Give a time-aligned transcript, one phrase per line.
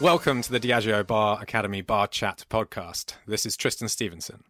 [0.00, 3.14] Welcome to the Diageo Bar Academy Bar Chat podcast.
[3.26, 4.44] This is Tristan Stephenson.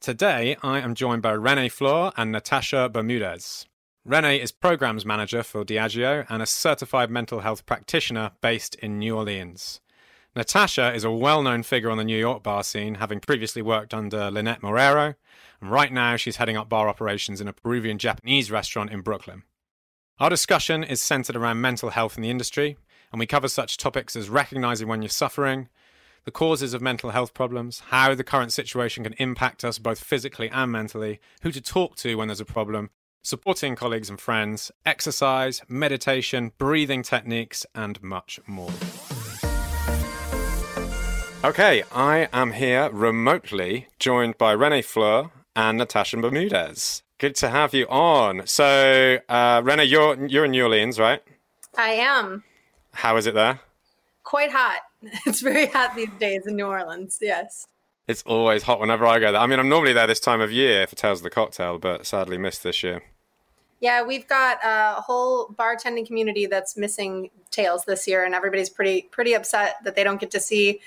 [0.00, 3.64] Today, I am joined by Rene Fleur and Natasha Bermudez.
[4.04, 9.16] Rene is Programs Manager for Diageo and a certified mental health practitioner based in New
[9.16, 9.80] Orleans.
[10.36, 13.94] Natasha is a well known figure on the New York bar scene, having previously worked
[13.94, 15.14] under Lynnette Marrero,
[15.62, 19.44] and right now she's heading up bar operations in a Peruvian Japanese restaurant in Brooklyn.
[20.18, 22.76] Our discussion is centered around mental health in the industry,
[23.12, 25.68] and we cover such topics as recognizing when you're suffering,
[26.24, 30.48] the causes of mental health problems, how the current situation can impact us both physically
[30.50, 32.90] and mentally, who to talk to when there's a problem,
[33.22, 38.72] supporting colleagues and friends, exercise, meditation, breathing techniques, and much more.
[41.44, 47.02] Okay, I am here remotely, joined by Rene Fleur and Natasha Bermudez.
[47.18, 48.46] Good to have you on.
[48.46, 51.20] So, uh, Rene, you're you're in New Orleans, right?
[51.76, 52.44] I am.
[52.92, 53.60] How is it there?
[54.22, 54.80] Quite hot.
[55.26, 57.18] It's very hot these days in New Orleans.
[57.20, 57.66] Yes.
[58.06, 59.40] It's always hot whenever I go there.
[59.40, 62.06] I mean, I'm normally there this time of year for Tales of the Cocktail, but
[62.06, 63.02] sadly missed this year.
[63.80, 69.02] Yeah, we've got a whole bartending community that's missing Tales this year, and everybody's pretty
[69.10, 70.80] pretty upset that they don't get to see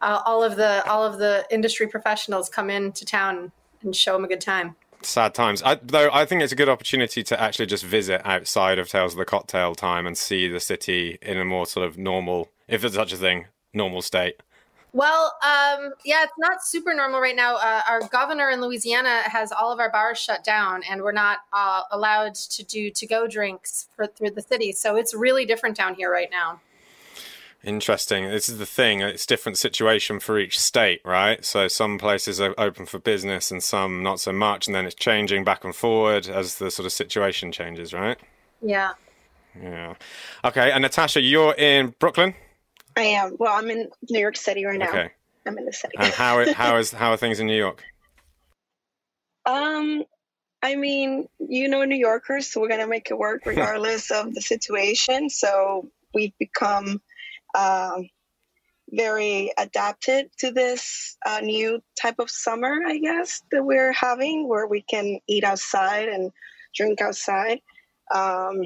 [0.00, 4.24] uh, all of the all of the industry professionals come into town and show them
[4.24, 4.74] a good time
[5.08, 5.62] sad times.
[5.62, 9.12] I, though I think it's a good opportunity to actually just visit outside of Tales
[9.12, 12.80] of the Cocktail time and see the city in a more sort of normal, if
[12.80, 14.36] there's such a thing, normal state.
[14.94, 17.56] Well, um, yeah, it's not super normal right now.
[17.56, 21.38] Uh, our governor in Louisiana has all of our bars shut down, and we're not
[21.52, 24.70] uh, allowed to do to-go drinks for, through the city.
[24.72, 26.60] So it's really different down here right now.
[27.64, 28.28] Interesting.
[28.28, 29.00] This is the thing.
[29.02, 31.44] It's different situation for each state, right?
[31.44, 34.96] So some places are open for business and some not so much, and then it's
[34.96, 38.18] changing back and forward as the sort of situation changes, right?
[38.60, 38.92] Yeah.
[39.60, 39.94] Yeah.
[40.44, 40.72] Okay.
[40.72, 42.34] And Natasha, you're in Brooklyn.
[42.96, 43.36] I am.
[43.38, 44.88] Well, I'm in New York City right now.
[44.88, 45.10] Okay.
[45.46, 45.94] I'm in the city.
[45.98, 47.84] and how how is how are things in New York?
[49.44, 50.04] Um,
[50.62, 54.40] I mean, you know, New Yorkers, so we're gonna make it work regardless of the
[54.40, 55.30] situation.
[55.30, 57.02] So we've become
[57.54, 58.08] um,
[58.90, 64.66] very adapted to this uh, new type of summer, I guess, that we're having, where
[64.66, 66.30] we can eat outside and
[66.74, 67.60] drink outside.
[68.14, 68.62] Um,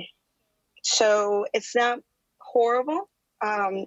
[0.82, 2.00] so it's not
[2.40, 3.08] horrible.
[3.40, 3.86] Um,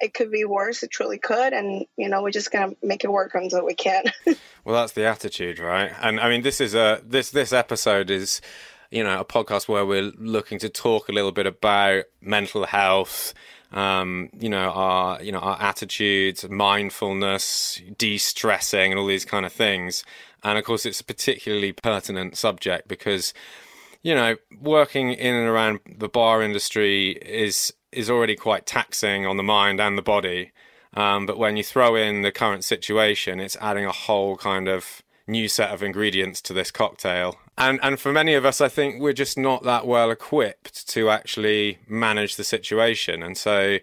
[0.00, 0.82] it could be worse.
[0.82, 4.04] It truly could, and you know, we're just gonna make it work until we can.
[4.64, 5.92] well, that's the attitude, right?
[6.00, 8.40] And I mean, this is a this this episode is
[8.90, 13.34] you know a podcast where we're looking to talk a little bit about mental health
[13.72, 19.52] um, you know, our you know our attitudes, mindfulness, de-stressing, and all these kind of
[19.52, 20.04] things.
[20.42, 23.34] And of course, it's a particularly pertinent subject because
[24.02, 29.36] you know working in and around the bar industry is is already quite taxing on
[29.36, 30.52] the mind and the body.
[30.94, 35.02] Um, but when you throw in the current situation, it's adding a whole kind of
[35.28, 37.36] new set of ingredients to this cocktail.
[37.56, 41.10] And and for many of us, I think we're just not that well equipped to
[41.10, 43.22] actually manage the situation.
[43.22, 43.78] And so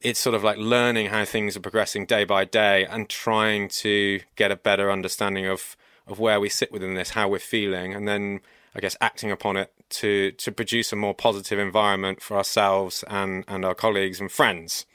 [0.00, 4.20] it's sort of like learning how things are progressing day by day and trying to
[4.36, 5.76] get a better understanding of
[6.06, 8.40] of where we sit within this, how we're feeling, and then
[8.74, 13.44] I guess acting upon it to to produce a more positive environment for ourselves and
[13.48, 14.86] and our colleagues and friends.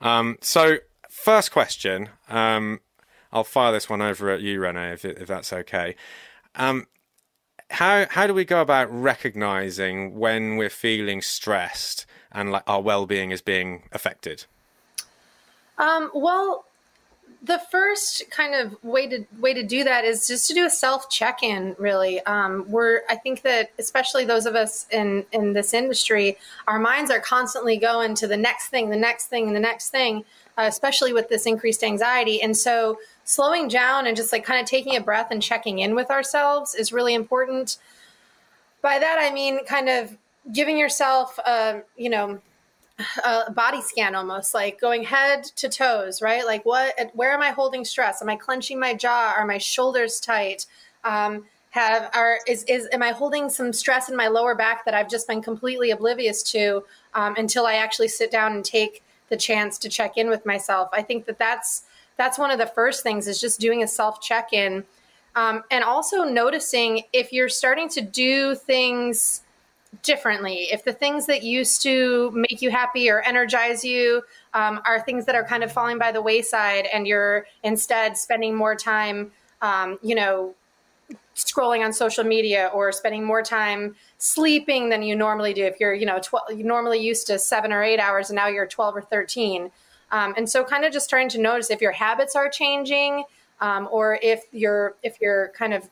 [0.00, 0.78] Um, so
[1.08, 2.80] first question, um,
[3.32, 5.94] I'll fire this one over at you, Rene, if, if that's okay.
[6.54, 6.86] Um,
[7.70, 13.30] how how do we go about recognizing when we're feeling stressed and like our well-being
[13.30, 14.46] is being affected?
[15.76, 16.64] Um, well,
[17.42, 20.70] the first kind of way to way to do that is just to do a
[20.70, 21.76] self check in.
[21.78, 26.78] Really, um, we're I think that especially those of us in in this industry, our
[26.78, 30.24] minds are constantly going to the next thing, the next thing, and the next thing,
[30.56, 34.66] uh, especially with this increased anxiety, and so slowing down and just like kind of
[34.66, 37.76] taking a breath and checking in with ourselves is really important.
[38.80, 40.16] By that, I mean kind of
[40.50, 42.40] giving yourself, a, you know,
[43.22, 46.46] a body scan almost like going head to toes, right?
[46.46, 48.22] Like what, where am I holding stress?
[48.22, 49.34] Am I clenching my jaw?
[49.36, 50.64] Are my shoulders tight?
[51.04, 54.94] Um, have are is is am I holding some stress in my lower back that
[54.94, 56.82] I've just been completely oblivious to
[57.12, 60.88] um, until I actually sit down and take the chance to check in with myself?
[60.94, 61.82] I think that that's
[62.18, 64.84] that's one of the first things is just doing a self check in
[65.34, 69.42] um, and also noticing if you're starting to do things
[70.02, 74.22] differently if the things that used to make you happy or energize you
[74.52, 78.54] um, are things that are kind of falling by the wayside and you're instead spending
[78.54, 79.32] more time
[79.62, 80.54] um, you know
[81.38, 85.64] scrolling on social media or spending more time sleeping than you normally do.
[85.64, 86.20] If you're you know
[86.50, 89.70] you normally used to seven or eight hours and now you're 12 or 13
[90.10, 93.24] Um, and so, kind of just trying to notice if your habits are changing,
[93.60, 95.88] um, or if you're if you're kind of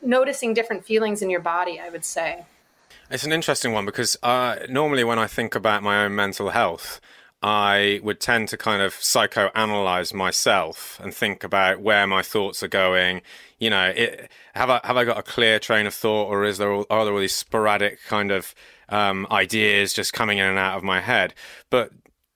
[0.00, 1.80] noticing different feelings in your body.
[1.80, 2.44] I would say.
[3.10, 7.00] It's an interesting one because uh, normally when I think about my own mental health,
[7.42, 12.68] I would tend to kind of psychoanalyze myself and think about where my thoughts are
[12.68, 13.22] going.
[13.58, 16.58] You know, it, have I have I got a clear train of thought, or is
[16.58, 18.54] there all, are there all these sporadic kind of
[18.88, 21.32] um, ideas just coming in and out of my head?
[21.70, 21.92] But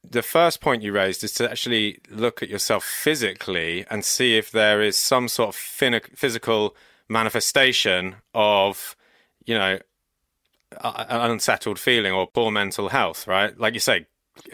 [0.09, 4.51] the first point you raised is to actually look at yourself physically and see if
[4.51, 6.77] there is some sort of physical
[7.09, 8.97] manifestation of,
[9.45, 9.79] you know,
[10.83, 13.59] an unsettled feeling or poor mental health, right?
[13.59, 14.07] Like you say,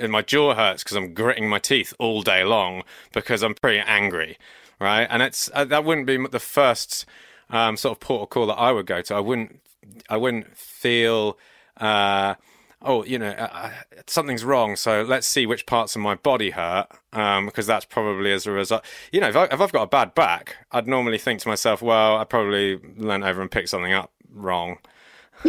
[0.09, 4.37] my jaw hurts because I'm gritting my teeth all day long because I'm pretty angry,
[4.81, 5.07] right?
[5.09, 7.07] And it's uh, that wouldn't be the first
[7.51, 9.15] um, sort of port call that I would go to.
[9.15, 9.61] I wouldn't,
[10.11, 11.39] I wouldn't feel.
[11.77, 12.35] Uh,
[12.83, 13.71] oh, you know, uh, uh,
[14.07, 14.77] something's wrong.
[14.77, 18.53] So let's see which parts of my body hurt, um, because that's probably as a
[18.53, 18.85] result.
[19.13, 21.83] You know, if, I, if I've got a bad back, I'd normally think to myself,
[21.83, 24.79] well, I probably leant over and picked something up wrong.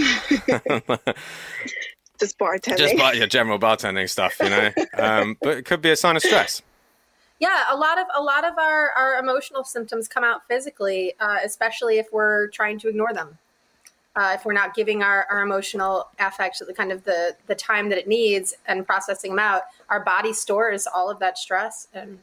[2.20, 2.78] Just bartending.
[2.78, 4.72] Just bar- yeah, general bartending stuff, you know.
[4.98, 6.62] um, but it could be a sign of stress.
[7.40, 11.38] Yeah, a lot of a lot of our, our emotional symptoms come out physically, uh,
[11.46, 13.38] especially if we're trying to ignore them
[14.20, 17.88] uh, if we're not giving our, our emotional affect the kind of the the time
[17.88, 21.88] that it needs and processing them out our body stores all of that stress.
[21.94, 22.20] And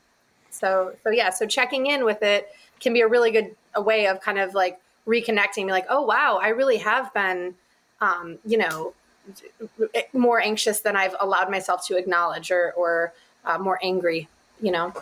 [0.50, 2.48] so so yeah so checking in with it
[2.80, 6.38] can be a really good a way of kind of like reconnecting like oh wow
[6.42, 7.54] i really have been
[8.00, 8.94] um, you know
[10.12, 13.12] more anxious than i've allowed myself to acknowledge or or
[13.44, 14.28] uh, more angry
[14.60, 14.92] you know?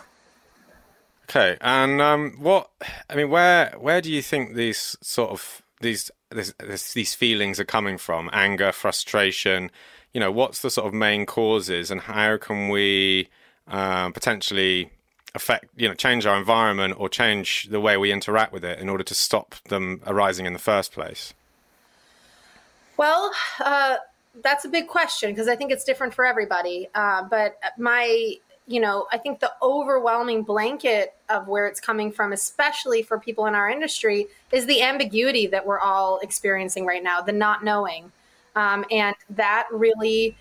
[1.29, 2.69] Okay and um, what
[3.09, 7.59] i mean where where do you think these sort of these this, this, these feelings
[7.59, 8.29] are coming from?
[8.33, 9.71] Anger frustration
[10.15, 13.27] you know what's the sort of main causes and how can we
[13.67, 14.89] um, potentially
[15.35, 18.87] affect you know change our environment or change the way we interact with it in
[18.87, 21.33] order to stop them arising in the first place?
[22.95, 23.97] Well uh,
[24.41, 26.87] that's a big question because i think it's different for everybody.
[26.95, 28.37] Uh, but my
[28.67, 33.45] you know, I think the overwhelming blanket of where it's coming from, especially for people
[33.45, 38.11] in our industry, is the ambiguity that we're all experiencing right now, the not knowing.
[38.55, 40.35] Um, and that really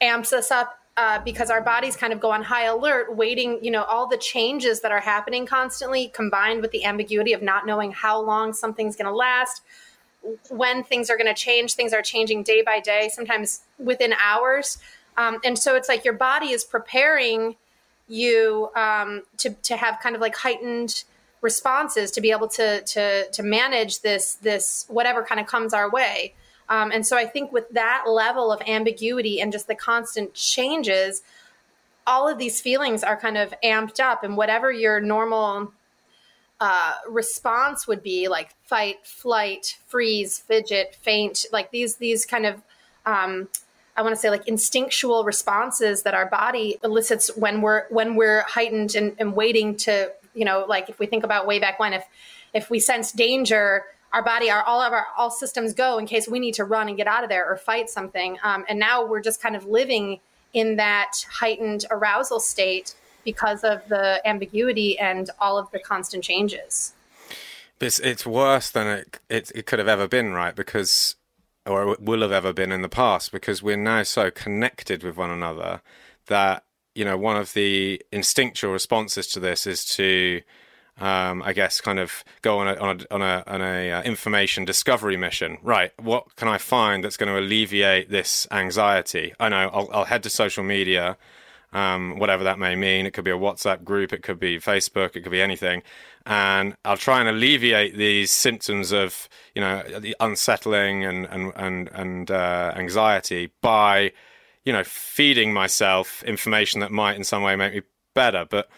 [0.00, 3.70] amps us up uh, because our bodies kind of go on high alert, waiting, you
[3.70, 7.92] know, all the changes that are happening constantly combined with the ambiguity of not knowing
[7.92, 9.62] how long something's going to last,
[10.50, 11.74] when things are going to change.
[11.74, 14.78] Things are changing day by day, sometimes within hours.
[15.18, 17.56] Um, and so it's like your body is preparing
[18.06, 21.04] you um, to, to have kind of like heightened
[21.40, 25.90] responses to be able to, to, to manage this, this, whatever kind of comes our
[25.90, 26.34] way.
[26.68, 31.22] Um, and so I think with that level of ambiguity and just the constant changes,
[32.06, 35.72] all of these feelings are kind of amped up and whatever your normal
[36.60, 42.62] uh, response would be like fight, flight, freeze, fidget, faint, like these, these kind of,
[43.04, 43.48] um,
[43.98, 48.42] I want to say like instinctual responses that our body elicits when we're when we're
[48.42, 51.92] heightened and, and waiting to you know like if we think about way back when
[51.92, 52.04] if
[52.54, 56.28] if we sense danger our body our all of our all systems go in case
[56.28, 58.38] we need to run and get out of there or fight something.
[58.44, 60.20] Um, and now we're just kind of living
[60.54, 62.94] in that heightened arousal state
[63.24, 66.94] because of the ambiguity and all of the constant changes.
[67.80, 70.54] It's, it's worse than it, it, it could have ever been right?
[70.54, 71.16] Because
[71.68, 75.30] or will have ever been in the past because we're now so connected with one
[75.30, 75.80] another
[76.26, 80.40] that you know one of the instinctual responses to this is to
[81.00, 84.02] um, I guess kind of go on a on a, on a, on a uh,
[84.02, 85.58] information discovery mission.
[85.62, 89.34] Right, what can I find that's going to alleviate this anxiety?
[89.38, 91.16] I know I'll, I'll head to social media
[91.72, 93.06] um, whatever that may mean.
[93.06, 95.82] It could be a WhatsApp group, it could be Facebook, it could be anything.
[96.28, 101.88] And I'll try and alleviate these symptoms of, you know, the unsettling and and and,
[101.88, 104.12] and uh, anxiety by,
[104.64, 107.80] you know, feeding myself information that might in some way make me
[108.14, 108.44] better.
[108.48, 108.68] But,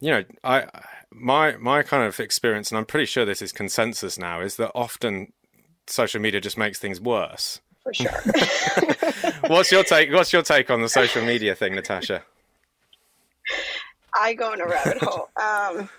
[0.00, 0.68] you know, I
[1.10, 4.72] my my kind of experience, and I'm pretty sure this is consensus now, is that
[4.74, 5.34] often
[5.86, 9.32] social media just makes things worse for sure.
[9.48, 10.12] what's your take?
[10.12, 12.22] What's your take on the social media thing, Natasha?
[14.14, 15.28] I go in a rabbit hole.
[15.36, 15.90] Um,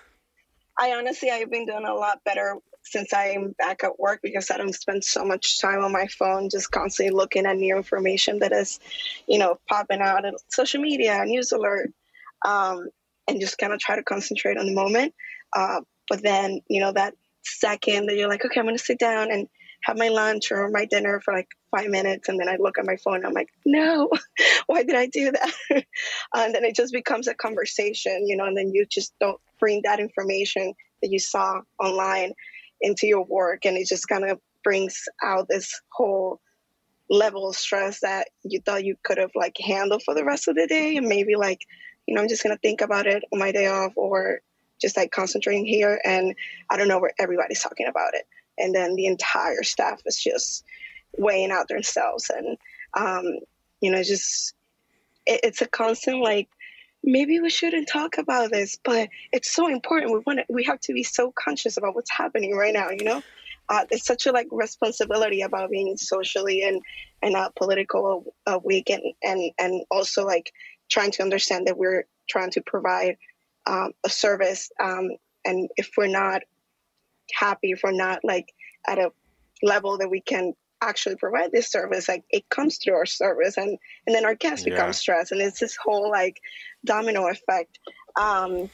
[0.80, 4.58] I honestly, I've been doing a lot better since I'm back at work because I
[4.58, 8.52] don't spend so much time on my phone, just constantly looking at new information that
[8.52, 8.80] is,
[9.28, 11.92] you know, popping out on social media, news alert,
[12.46, 12.90] um,
[13.28, 15.14] and just kind of try to concentrate on the moment.
[15.54, 19.00] Uh, but then, you know, that second that you're like, okay, I'm going to sit
[19.00, 19.48] down and
[19.88, 22.86] have my lunch or my dinner for like five minutes and then I look at
[22.86, 23.26] my phone.
[23.26, 24.10] I'm like, no,
[24.68, 25.52] why did I do that?
[26.36, 29.84] and then it just becomes a conversation, you know, and then you just don't bring
[29.86, 32.34] that information that you saw online
[32.82, 33.66] into your work.
[33.66, 36.42] And it just kind of brings out this whole
[37.10, 40.56] level of stress that you thought you could have like handled for the rest of
[40.56, 40.98] the day.
[40.98, 41.62] And maybe like,
[42.06, 44.42] you know, I'm just going to think about it on my day off or
[44.82, 45.98] just like concentrating here.
[46.04, 46.36] And
[46.70, 48.26] I don't know where everybody's talking about it.
[48.58, 50.64] And then the entire staff is just
[51.18, 52.30] weighing out themselves.
[52.30, 52.58] And,
[52.94, 53.40] um,
[53.82, 54.54] you know, just,
[55.26, 56.50] it, it's a constant like,
[57.04, 60.12] maybe we shouldn't talk about this, but it's so important.
[60.12, 63.04] We want to, we have to be so conscious about what's happening right now, you
[63.04, 63.22] know?
[63.70, 66.82] Uh, it's such a like responsibility about being socially and
[67.22, 70.54] and uh, political awake and and and also like
[70.90, 73.18] trying to understand that we're trying to provide
[73.66, 75.10] um, a service um,
[75.44, 76.44] and if we're not
[77.34, 78.54] happy if we're not like
[78.88, 79.12] at a
[79.64, 82.08] level that we can actually provide this service.
[82.08, 84.74] Like it comes through our service and and then our guests yeah.
[84.74, 85.32] become stressed.
[85.32, 86.42] And it's this whole like
[86.86, 87.80] domino effect.
[88.16, 88.70] Um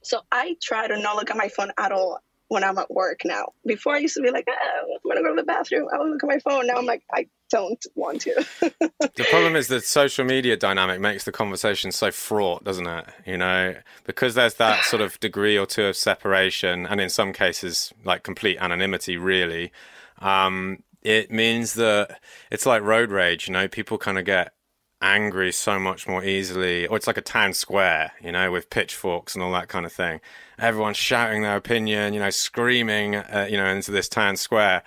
[0.00, 3.20] so i try to not look at my phone at all when i'm at work
[3.24, 3.46] now.
[3.66, 5.88] Before i used to be like oh, i'm gonna go to the bathroom.
[5.92, 6.66] I will look at my phone.
[6.66, 8.34] Now i'm like i don't want to
[9.00, 13.36] the problem is that social media dynamic makes the conversation so fraught doesn't it you
[13.36, 13.74] know
[14.04, 18.22] because there's that sort of degree or two of separation and in some cases like
[18.22, 19.72] complete anonymity really
[20.20, 24.52] um, it means that it's like road rage, you know, people kind of get
[25.00, 29.34] angry so much more easily, or it's like a town square, you know, with pitchforks
[29.34, 30.20] and all that kind of thing.
[30.58, 34.82] Everyone's shouting their opinion, you know, screaming, uh, you know, into this town square.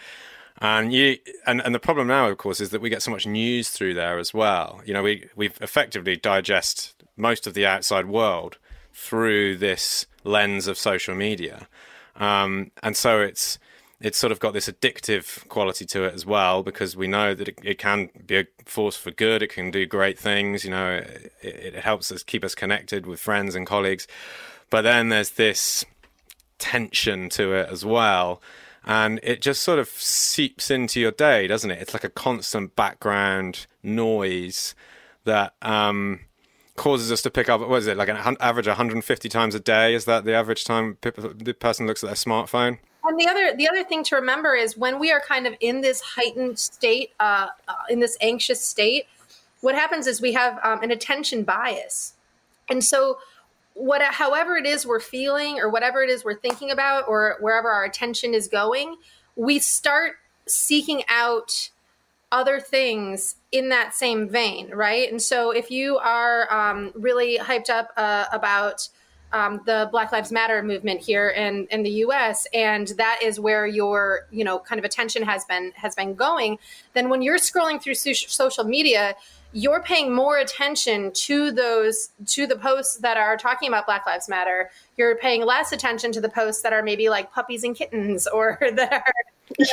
[0.62, 3.26] And you and, and the problem now, of course, is that we get so much
[3.26, 4.82] news through there as well.
[4.86, 8.60] You know, we we've effectively digest most of the outside world
[8.94, 11.68] through this lens of social media,
[12.16, 13.58] um, and so it's
[14.00, 17.48] it's sort of got this addictive quality to it as well because we know that
[17.48, 19.42] it, it can be a force for good.
[19.44, 20.64] It can do great things.
[20.64, 24.08] You know, it, it, helps us keep us connected with friends and colleagues.
[24.72, 25.86] But then there's this
[26.58, 28.42] tension to it as well.
[28.86, 31.82] And it just sort of seeps into your day, doesn't it?
[31.82, 34.74] It's like a constant background noise
[35.24, 36.22] that um,
[36.76, 37.62] causes us to pick up.
[37.62, 39.94] What is it like an average 150 times a day?
[39.94, 42.80] Is that the average time the person looks at their smartphone?
[43.04, 45.82] And the other the other thing to remember is when we are kind of in
[45.82, 49.06] this heightened state, uh, uh, in this anxious state,
[49.62, 52.14] what happens is we have um, an attention bias,
[52.70, 53.18] and so
[53.74, 57.70] what however it is we're feeling or whatever it is we're thinking about or wherever
[57.70, 58.96] our attention is going,
[59.36, 60.14] we start
[60.46, 61.70] seeking out
[62.32, 65.12] other things in that same vein, right?
[65.12, 68.88] And so if you are um, really hyped up uh, about
[69.34, 72.48] um, the Black Lives Matter movement here in, in the U.S.
[72.54, 76.58] and that is where your you know kind of attention has been has been going.
[76.94, 79.16] Then when you're scrolling through social media,
[79.54, 84.30] you're paying more attention to those to the posts that are talking about Black Lives
[84.30, 84.70] Matter.
[84.98, 88.58] You're paying less attention to the posts that are maybe like puppies and kittens or
[88.76, 89.14] that are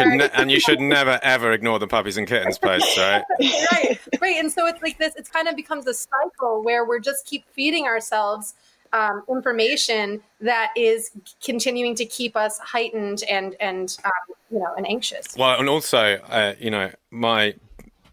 [0.00, 3.22] Ne- and you should never ever ignore the puppies and kittens posts, right?
[3.40, 4.36] right, right.
[4.36, 5.14] And so it's like this.
[5.16, 8.54] It's kind of becomes a cycle where we're just keep feeding ourselves
[8.92, 11.10] um, information that is
[11.44, 15.36] continuing to keep us heightened and and um, you know and anxious.
[15.36, 17.54] Well, and also, uh, you know, my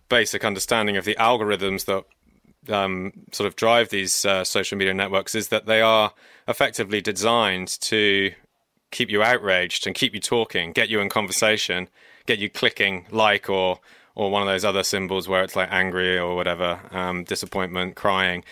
[0.10, 2.06] basic understanding of the algorithms that
[2.74, 6.14] um, sort of drive these uh, social media networks is that they are
[6.48, 8.32] effectively designed to
[8.92, 11.90] keep you outraged and keep you talking, get you in conversation,
[12.26, 13.80] get you clicking like or
[14.16, 18.46] or one of those other symbols where it's like angry or whatever, um, disappointment, crying.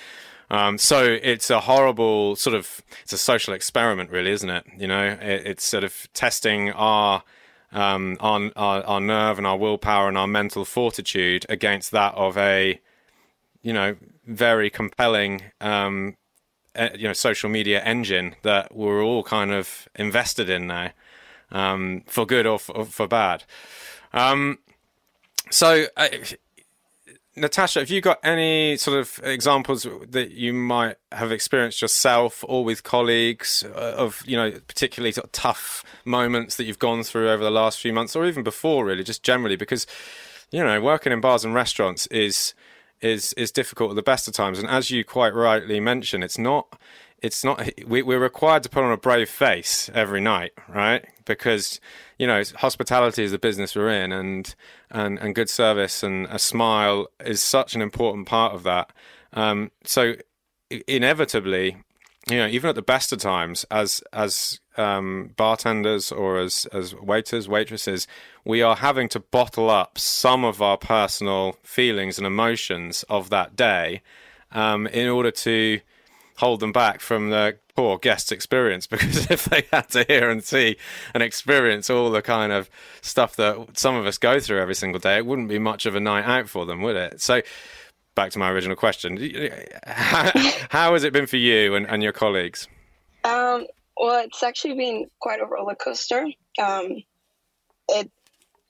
[0.50, 4.65] Um, so it's a horrible sort of it's a social experiment, really, isn't it?
[4.77, 7.24] You know, it, it's sort of testing our,
[7.74, 12.38] um, our, our our nerve and our willpower and our mental fortitude against that of
[12.38, 12.80] a,
[13.62, 16.15] you know, very compelling, um,
[16.96, 20.92] you know, social media engine that we're all kind of invested in now,
[21.51, 23.44] um, for good or for, for bad.
[24.13, 24.60] Um,
[25.50, 25.86] so.
[25.98, 26.10] Uh,
[27.36, 32.63] Natasha, have you got any sort of examples that you might have experienced yourself or
[32.63, 37.32] with colleagues uh, of, you know, particularly sort of tough moments that you've gone through
[37.32, 39.56] over the last few months or even before, really, just generally?
[39.56, 39.88] Because,
[40.52, 42.54] you know, working in bars and restaurants is
[43.02, 46.38] is is difficult at the best of times, and as you quite rightly mentioned, it's
[46.38, 46.80] not
[47.24, 51.06] it's not we, we're required to put on a brave face every night right?
[51.25, 51.80] Because
[52.20, 54.53] you know hospitality is the business we're in and
[54.92, 58.92] and and good service and a smile is such an important part of that.
[59.34, 60.15] Um, so
[60.88, 61.77] inevitably
[62.30, 66.96] you know, even at the best of times, as as um, bartenders or as as
[66.96, 68.08] waiters, waitresses,
[68.46, 73.56] we are having to bottle up some of our personal feelings and emotions of that
[73.58, 74.01] day
[74.53, 75.82] um, in order to
[76.38, 80.44] hold them back from the poor guest experience because if they had to hear and
[80.44, 80.78] see
[81.13, 82.70] and experience all the kind of
[83.02, 85.96] stuff that some of us go through every single day, it wouldn't be much of
[85.96, 87.22] a night out for them, would it?
[87.22, 87.42] So,
[88.16, 89.18] back to my original question
[89.88, 90.32] how,
[90.70, 92.68] how has it been for you and, and your colleagues?
[93.24, 93.66] Um,
[93.98, 96.28] well, it's actually been quite a roller coaster.
[96.60, 97.04] Um,
[97.90, 98.12] it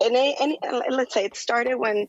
[0.01, 2.08] and, and, and let's say it started when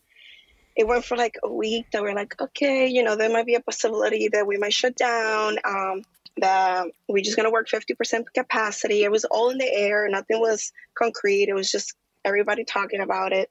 [0.75, 3.55] it went for like a week that we're like, okay, you know, there might be
[3.55, 5.57] a possibility that we might shut down.
[5.63, 6.03] Um,
[6.37, 9.03] that we're just gonna work 50% capacity.
[9.03, 10.07] It was all in the air.
[10.09, 11.47] Nothing was concrete.
[11.47, 13.49] It was just everybody talking about it.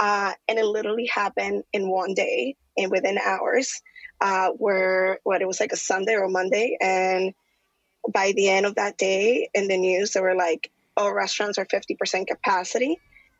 [0.00, 3.80] Uh, and it literally happened in one day and within hours.
[4.20, 7.34] Uh, where what it was like a Sunday or Monday, and
[8.12, 11.64] by the end of that day in the news, they were like, "Oh, restaurants are
[11.66, 12.98] 50% capacity."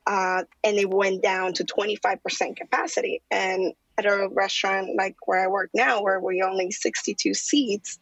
[0.09, 3.23] Uh, and it went down to 25% capacity.
[3.31, 7.99] And at a restaurant like where I work now, where we only 62 seats,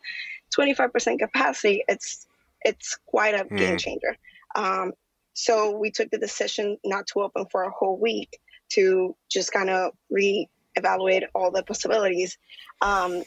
[0.56, 2.26] 25% capacity, it's
[2.62, 3.58] it's quite a mm.
[3.58, 4.16] game changer.
[4.54, 4.92] Um,
[5.34, 8.38] so we took the decision not to open for a whole week
[8.70, 12.38] to just kind of re-evaluate all the possibilities.
[12.80, 13.22] Um,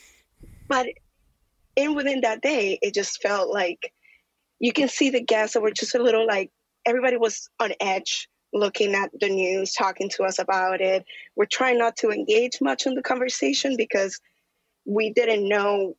[0.68, 0.88] but
[1.76, 3.94] in within that day, it just felt like
[4.60, 6.52] you can see the guests that were just a little like
[6.86, 11.06] everybody was on edge looking at the news, talking to us about it.
[11.36, 14.20] We're trying not to engage much in the conversation because
[14.86, 15.96] we didn't know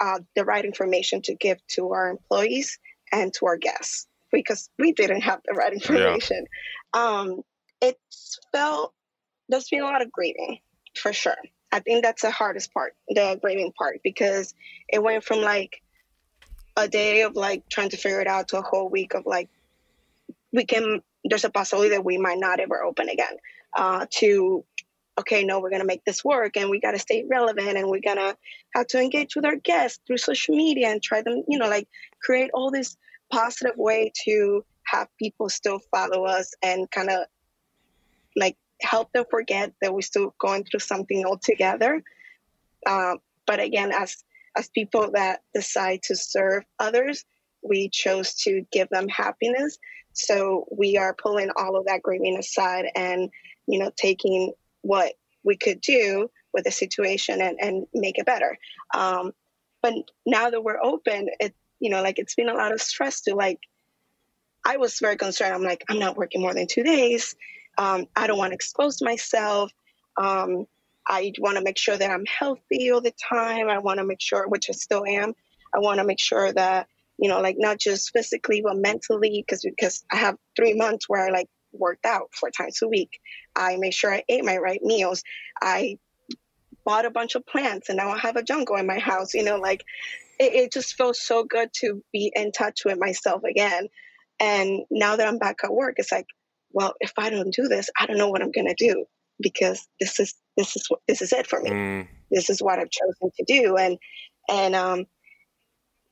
[0.00, 2.78] uh, the right information to give to our employees
[3.12, 6.46] and to our guests because we didn't have the right information.
[6.94, 7.02] Yeah.
[7.02, 7.42] Um,
[7.80, 7.98] it
[8.52, 8.92] felt
[9.48, 10.58] there's been a lot of grieving
[10.96, 11.36] for sure.
[11.72, 14.54] I think that's the hardest part, the grieving part, because
[14.88, 15.82] it went from like
[16.76, 19.48] a day of like trying to figure it out to a whole week of like
[20.52, 23.36] we can there's a possibility that we might not ever open again.
[23.72, 24.64] Uh, to
[25.16, 28.36] okay, no, we're gonna make this work, and we gotta stay relevant, and we're gonna
[28.74, 31.88] have to engage with our guests through social media and try them, you know, like
[32.20, 32.96] create all this
[33.30, 37.26] positive way to have people still follow us and kind of
[38.36, 42.02] like help them forget that we're still going through something altogether.
[42.86, 43.14] Uh,
[43.46, 44.24] but again, as
[44.56, 47.24] as people that decide to serve others,
[47.62, 49.78] we chose to give them happiness
[50.14, 53.30] so we are pulling all of that grieving aside and,
[53.66, 58.56] you know, taking what we could do with the situation and, and make it better.
[58.94, 59.32] Um,
[59.82, 63.22] but now that we're open, it, you know, like it's been a lot of stress
[63.22, 63.58] to like,
[64.64, 65.52] I was very concerned.
[65.52, 67.34] I'm like, I'm not working more than two days.
[67.76, 69.70] Um, I don't want to expose myself.
[70.16, 70.66] Um,
[71.06, 73.68] I want to make sure that I'm healthy all the time.
[73.68, 75.34] I want to make sure, which I still am.
[75.74, 76.86] I want to make sure that
[77.18, 81.26] you know, like not just physically but mentally, because because I have three months where
[81.26, 83.20] I like worked out four times a week.
[83.56, 85.22] I made sure I ate my right meals.
[85.60, 85.98] I
[86.84, 89.34] bought a bunch of plants, and now I have a jungle in my house.
[89.34, 89.84] You know, like
[90.38, 93.88] it, it just feels so good to be in touch with myself again.
[94.40, 96.26] And now that I'm back at work, it's like,
[96.72, 99.04] well, if I don't do this, I don't know what I'm gonna do
[99.40, 101.70] because this is this is what this is it for me.
[101.70, 102.08] Mm.
[102.30, 103.98] This is what I've chosen to do, and
[104.48, 105.06] and um,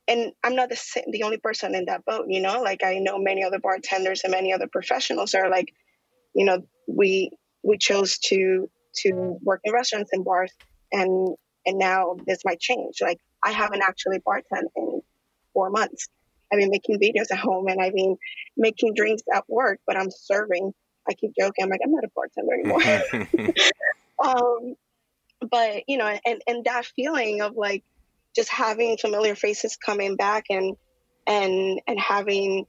[0.09, 2.62] and I'm not the same, the only person in that boat, you know.
[2.62, 5.73] Like I know many other bartenders and many other professionals are like,
[6.35, 7.31] you know, we
[7.62, 10.53] we chose to to work in restaurants and bars,
[10.93, 11.37] and
[11.67, 12.97] and now this might change.
[13.01, 15.03] Like I haven't actually bartended in
[15.53, 16.09] four months.
[16.53, 18.17] I've been making videos at home and I've been
[18.57, 20.75] making drinks at work, but I'm serving.
[21.09, 21.65] I keep joking.
[21.65, 23.55] I'm like, I'm not a bartender anymore.
[24.25, 24.75] um,
[25.51, 27.85] but you know, and and that feeling of like
[28.35, 30.77] just having familiar faces coming back and
[31.27, 32.66] and and having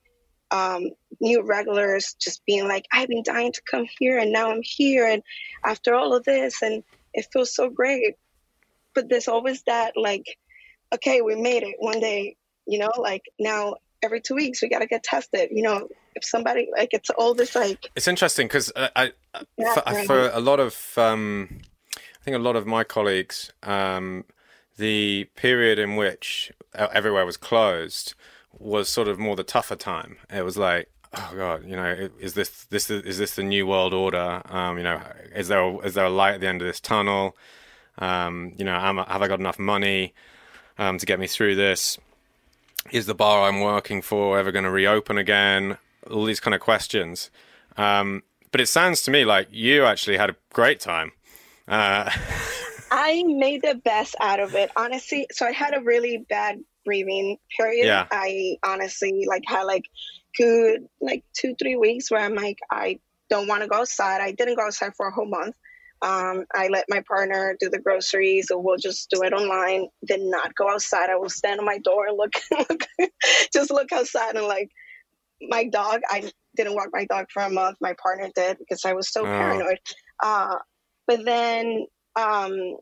[0.53, 4.61] um, new regulars just being like, I've been dying to come here and now I'm
[4.63, 5.23] here and
[5.65, 8.15] after all of this and it feels so great.
[8.93, 10.37] But there's always that like,
[10.93, 14.79] okay, we made it one day, you know, like now every two weeks we got
[14.79, 17.89] to get tested, you know, if somebody like it's all this like.
[17.95, 19.11] It's interesting because I, I
[19.57, 21.61] yeah, for, for, a lot of, um,
[21.97, 24.25] I think a lot of my colleagues, um,
[24.77, 28.13] the period in which everywhere was closed
[28.57, 30.17] was sort of more the tougher time.
[30.31, 33.93] It was like, oh god, you know, is this this is this the new world
[33.93, 34.41] order?
[34.45, 35.01] Um, you know,
[35.35, 37.35] is there a, is there a light at the end of this tunnel?
[37.99, 40.13] Um, you know, am, have I got enough money
[40.77, 41.97] um, to get me through this?
[42.91, 45.77] Is the bar I'm working for ever going to reopen again?
[46.09, 47.29] All these kind of questions.
[47.77, 51.11] Um, but it sounds to me like you actually had a great time.
[51.67, 52.09] Uh,
[52.95, 55.25] I made the best out of it, honestly.
[55.31, 57.87] So I had a really bad breathing period.
[57.87, 58.05] Yeah.
[58.11, 59.85] I honestly like had like
[60.37, 62.99] good like two three weeks where I'm like I
[63.31, 64.21] don't want to go outside.
[64.21, 65.55] I didn't go outside for a whole month.
[66.03, 69.87] Um, I let my partner do the groceries, or we'll just do it online.
[70.05, 71.09] Did not go outside.
[71.09, 72.33] I will stand on my door and look,
[73.51, 74.69] just look outside and like
[75.41, 76.01] my dog.
[76.07, 77.77] I didn't walk my dog for a month.
[77.81, 79.25] My partner did because I was so Oh.
[79.25, 79.79] paranoid.
[80.21, 80.57] Uh,
[81.07, 82.77] but then um,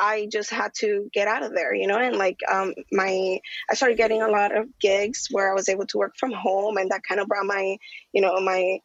[0.00, 3.38] I just had to get out of there, you know, and like um, my,
[3.70, 6.78] I started getting a lot of gigs where I was able to work from home,
[6.78, 7.76] and that kind of brought my,
[8.12, 8.78] you know, my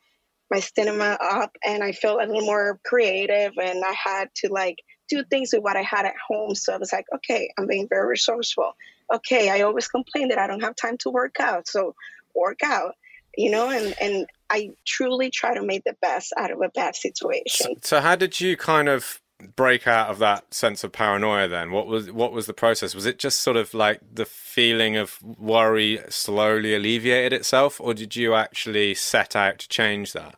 [0.52, 4.80] my cinema up, and I felt a little more creative, and I had to like
[5.10, 6.54] do things with what I had at home.
[6.54, 8.74] So I was like, okay, I'm being very resourceful.
[9.14, 11.96] Okay, I always complain that I don't have time to work out, so
[12.36, 12.96] work out,
[13.38, 16.96] you know, and and I truly try to make the best out of a bad
[16.96, 17.82] situation.
[17.82, 19.22] So how did you kind of
[19.56, 21.72] break out of that sense of paranoia then?
[21.72, 22.96] What was what was the process?
[22.96, 28.16] Was it just sort of like the feeling of worry slowly alleviated itself or did
[28.16, 30.36] you actually set out to change that?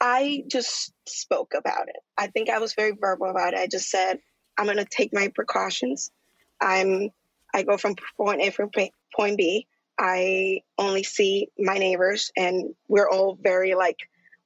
[0.00, 1.96] I just spoke about it.
[2.18, 3.60] I think I was very verbal about it.
[3.60, 4.18] I just said,
[4.58, 6.10] I'm going to take my precautions.
[6.60, 7.10] I'm
[7.54, 9.66] I go from point A from point B.
[9.98, 13.98] I only see my neighbors and we're all very like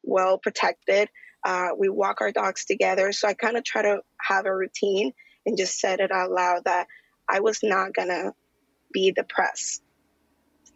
[0.02, 1.08] well protected.
[1.48, 3.10] Uh, we walk our dogs together.
[3.10, 5.14] So I kind of try to have a routine
[5.46, 6.88] and just said it out loud that
[7.26, 8.34] I was not going to
[8.92, 9.82] be depressed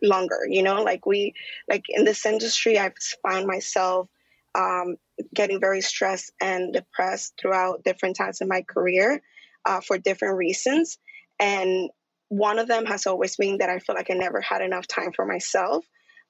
[0.02, 1.34] longer, you know, like we,
[1.68, 4.08] like in this industry, I've found myself
[4.54, 4.96] um,
[5.34, 9.20] getting very stressed and depressed throughout different times in my career
[9.66, 10.98] uh, for different reasons.
[11.38, 11.90] And
[12.28, 15.12] one of them has always been that I feel like I never had enough time
[15.14, 15.84] for myself,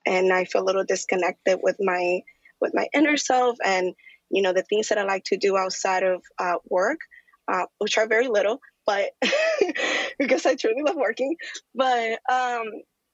[0.05, 2.22] and I feel a little disconnected with my
[2.61, 3.94] with my inner self and
[4.32, 6.98] you know the things that I like to do outside of uh, work,
[7.46, 9.10] uh, which are very little, but
[10.18, 11.36] because I truly love working.
[11.74, 12.64] But um,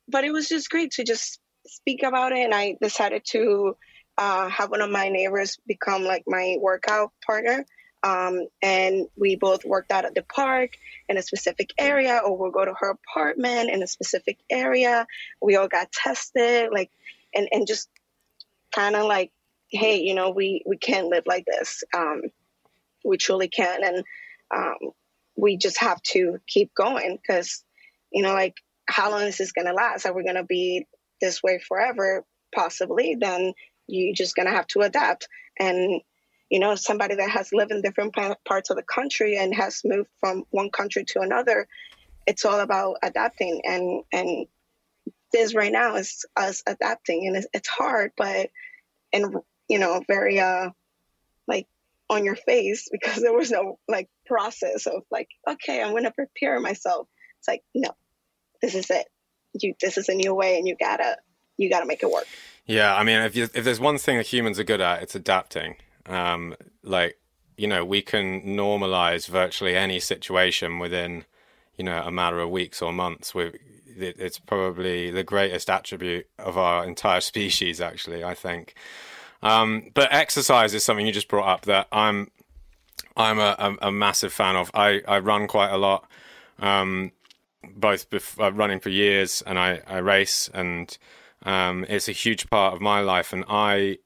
[0.08, 3.76] but it was just great to just speak about it, and I decided to
[4.16, 7.66] uh, have one of my neighbors become like my workout partner.
[8.02, 10.74] Um, and we both worked out at the park
[11.08, 15.06] in a specific area, or we'll go to her apartment in a specific area.
[15.42, 16.90] We all got tested, like,
[17.34, 17.88] and, and just
[18.72, 19.32] kind of like,
[19.70, 21.84] hey, you know, we, we can't live like this.
[21.94, 22.22] Um,
[23.04, 23.84] we truly can.
[23.84, 24.04] And
[24.54, 24.92] um,
[25.36, 27.62] we just have to keep going because,
[28.10, 28.54] you know, like,
[28.88, 30.06] how long is this going to last?
[30.06, 30.86] Are we going to be
[31.20, 32.24] this way forever?
[32.54, 33.16] Possibly.
[33.18, 33.52] Then
[33.86, 35.28] you're just going to have to adapt.
[35.58, 36.00] And,
[36.50, 38.14] you know, somebody that has lived in different
[38.46, 41.68] parts of the country and has moved from one country to another,
[42.26, 43.60] it's all about adapting.
[43.64, 44.46] And, and
[45.32, 47.26] this right now is us adapting.
[47.26, 48.48] And it's, it's hard, but,
[49.12, 49.36] and,
[49.68, 50.70] you know, very, uh,
[51.46, 51.66] like
[52.10, 56.60] on your face because there was no like process of like, okay, I'm to prepare
[56.60, 57.08] myself.
[57.38, 57.90] It's like, no,
[58.62, 59.06] this is it.
[59.60, 61.16] You, this is a new way and you gotta,
[61.56, 62.26] you gotta make it work.
[62.66, 65.14] Yeah, I mean, if you, if there's one thing that humans are good at, it's
[65.14, 65.76] adapting.
[66.06, 67.18] Um, like,
[67.56, 71.24] you know, we can normalize virtually any situation within,
[71.76, 73.34] you know, a matter of weeks or months.
[73.34, 73.52] We,
[73.96, 78.22] it's probably the greatest attribute of our entire species, actually.
[78.22, 78.74] I think.
[79.42, 82.30] Um, but exercise is something you just brought up that I'm,
[83.16, 84.70] I'm a, a, a massive fan of.
[84.74, 86.08] I, I run quite a lot.
[86.58, 87.12] Um,
[87.74, 90.96] both bef- uh, running for years and I, I race and
[91.44, 93.98] um, it's a huge part of my life and I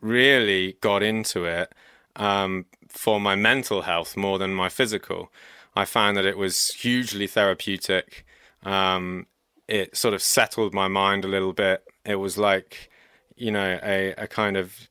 [0.00, 1.72] really got into it
[2.16, 5.32] um, for my mental health more than my physical.
[5.76, 8.24] I found that it was hugely therapeutic.
[8.62, 9.26] Um,
[9.66, 11.84] it sort of settled my mind a little bit.
[12.04, 12.90] It was like,
[13.36, 14.88] you know, a, a kind of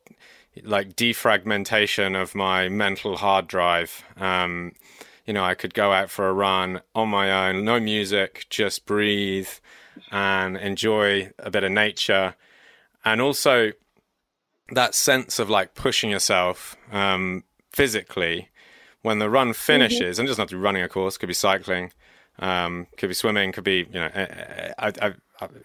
[0.62, 4.04] like defragmentation of my mental hard drive.
[4.16, 4.72] Um,
[5.26, 8.86] you know, I could go out for a run on my own, no music, just
[8.86, 9.48] breathe
[10.10, 12.34] and enjoy a bit of nature.
[13.04, 13.72] And also
[14.70, 18.48] that sense of like pushing yourself um, physically
[19.02, 21.34] when the run finishes, and it doesn't have to be running, of course, could be
[21.34, 21.92] cycling,
[22.38, 24.10] um, could be swimming, could be, you know,
[24.78, 25.14] I, I,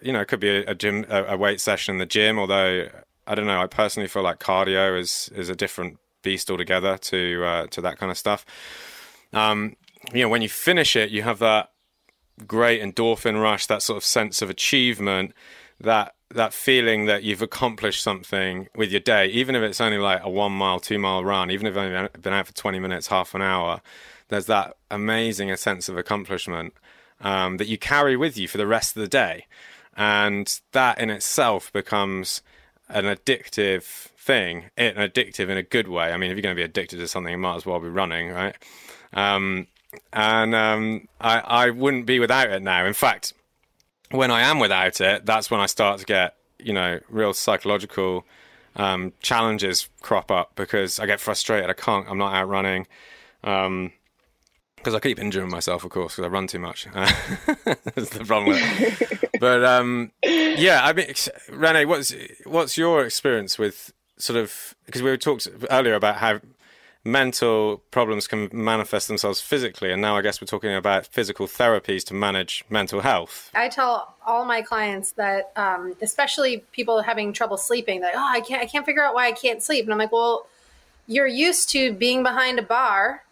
[0.02, 2.38] you know, it could be a, a gym, a, a weight session in the gym,
[2.38, 2.88] although
[3.26, 7.44] I don't know, I personally feel like cardio is, is a different beast altogether to,
[7.44, 8.44] uh, to that kind of stuff.
[9.32, 9.76] Um,
[10.12, 11.70] you know, when you finish it, you have that
[12.46, 15.32] great endorphin rush, that sort of sense of achievement,
[15.78, 20.22] that that feeling that you've accomplished something with your day, even if it's only like
[20.22, 23.34] a one mile, two mile run, even if I've been out for 20 minutes, half
[23.34, 23.80] an hour,
[24.28, 26.72] there's that amazing sense of accomplishment
[27.20, 29.46] um, that you carry with you for the rest of the day.
[29.96, 32.42] And that in itself becomes
[32.88, 36.12] an addictive thing, an addictive in a good way.
[36.12, 37.88] I mean, if you're going to be addicted to something, you might as well be
[37.88, 38.56] running, right?
[39.12, 39.66] Um,
[40.12, 42.86] and um, I, I wouldn't be without it now.
[42.86, 43.34] In fact,
[44.10, 48.26] when I am without it, that's when I start to get you know real psychological
[48.76, 51.70] um, challenges crop up because I get frustrated.
[51.70, 52.06] I can't.
[52.08, 52.86] I'm not out running.
[53.42, 53.92] Um,
[54.80, 56.86] because I keep injuring myself, of course, because I run too much.
[56.94, 58.58] That's the problem.
[59.38, 61.12] but um, yeah, I mean,
[61.50, 62.14] Renee, what's
[62.44, 66.40] what's your experience with sort of because we talked earlier about how
[67.04, 72.04] mental problems can manifest themselves physically and now i guess we're talking about physical therapies
[72.04, 77.56] to manage mental health i tell all my clients that um, especially people having trouble
[77.56, 79.98] sleeping that oh i can't i can't figure out why i can't sleep and i'm
[79.98, 80.46] like well
[81.06, 83.22] you're used to being behind a bar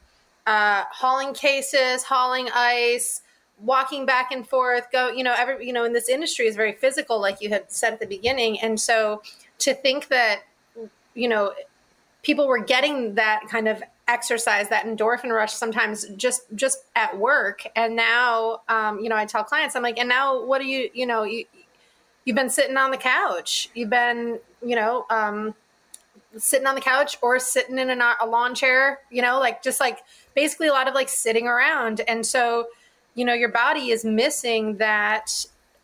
[0.49, 3.21] uh, hauling cases hauling ice
[3.61, 6.73] walking back and forth go you know every you know in this industry is very
[6.73, 8.59] physical like you had said at the beginning.
[8.61, 9.23] And so
[9.59, 10.41] to think that
[11.15, 11.53] you know
[12.23, 17.67] people were getting that kind of exercise that endorphin rush sometimes just just at work.
[17.77, 20.89] And now um, you know i tell clients i'm like and now what do you
[20.95, 21.45] you know you
[22.25, 23.71] you've been sitting on the couch.
[23.75, 25.55] You've been you know um,
[26.37, 29.81] sitting on the couch or sitting in a, a lawn chair you know like just
[29.81, 30.01] like
[30.42, 32.68] basically a lot of like sitting around and so
[33.16, 35.27] you know your body is missing that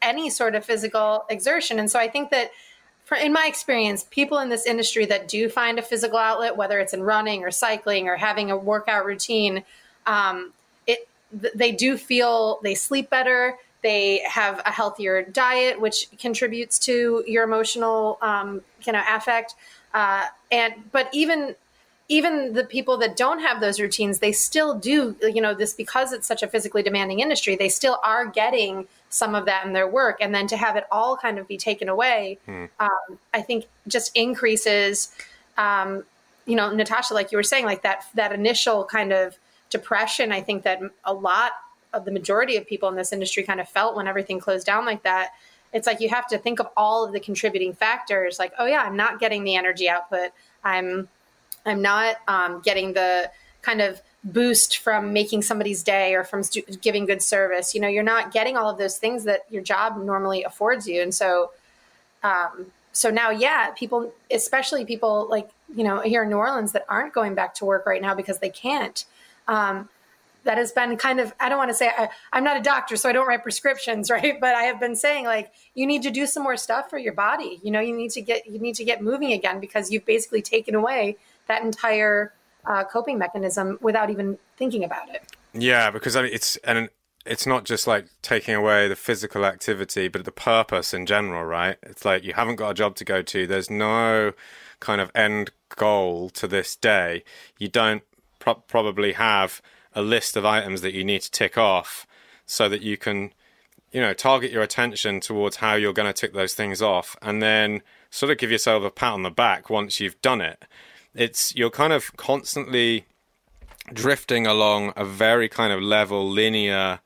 [0.00, 2.52] any sort of physical exertion and so i think that
[3.04, 6.78] for, in my experience, people in this industry that do find a physical outlet, whether
[6.80, 9.62] it's in running or cycling or having a workout routine,
[10.06, 10.52] um,
[10.86, 13.58] it they do feel they sleep better.
[13.82, 19.54] They have a healthier diet, which contributes to your emotional, um, you know, affect.
[19.92, 21.54] Uh, and but even
[22.08, 26.12] even the people that don't have those routines, they still do, you know, this because
[26.12, 29.88] it's such a physically demanding industry, they still are getting some of that in their
[29.88, 30.18] work.
[30.20, 32.66] And then to have it all kind of be taken away, hmm.
[32.78, 35.12] um, I think just increases,
[35.56, 36.04] um,
[36.44, 39.38] you know, Natasha, like you were saying, like that, that initial kind of
[39.70, 41.52] depression, I think that a lot
[41.94, 44.84] of the majority of people in this industry kind of felt when everything closed down
[44.84, 45.30] like that.
[45.72, 48.82] It's like you have to think of all of the contributing factors, like, oh yeah,
[48.82, 50.30] I'm not getting the energy output.
[50.62, 51.08] I'm
[51.64, 53.30] I'm not um, getting the
[53.62, 57.74] kind of boost from making somebody's day or from stu- giving good service.
[57.74, 61.02] You know, you're not getting all of those things that your job normally affords you.
[61.02, 61.50] And so,
[62.22, 66.86] um, so now, yeah, people, especially people like, you know, here in New Orleans that
[66.88, 69.04] aren't going back to work right now because they can't.
[69.46, 69.88] Um,
[70.44, 72.96] that has been kind of, I don't want to say I, I'm not a doctor,
[72.96, 74.40] so I don't write prescriptions, right?
[74.40, 77.14] But I have been saying like, you need to do some more stuff for your
[77.14, 77.60] body.
[77.62, 80.40] You know, you need to get, you need to get moving again because you've basically
[80.42, 81.16] taken away
[81.48, 82.32] that entire
[82.66, 85.22] uh, coping mechanism without even thinking about it.
[85.52, 86.88] Yeah, because I mean, it's and
[87.24, 91.76] it's not just like taking away the physical activity, but the purpose in general, right?
[91.82, 93.46] It's like you haven't got a job to go to.
[93.46, 94.32] There's no
[94.80, 97.24] kind of end goal to this day.
[97.58, 98.02] You don't
[98.38, 99.62] pro- probably have
[99.94, 102.06] a list of items that you need to tick off
[102.46, 103.32] so that you can,
[103.92, 107.40] you know, target your attention towards how you're going to tick those things off and
[107.40, 107.80] then
[108.10, 110.64] sort of give yourself a pat on the back once you've done it
[111.14, 113.06] it's you're kind of constantly
[113.92, 117.00] drifting along a very kind of level, linear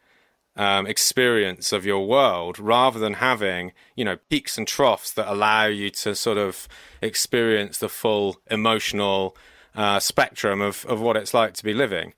[0.57, 5.67] um, experience of your world, rather than having you know peaks and troughs that allow
[5.67, 6.69] you to sort of
[7.01, 9.37] experience the full emotional
[9.75, 12.15] uh, spectrum of of what it's like to be living.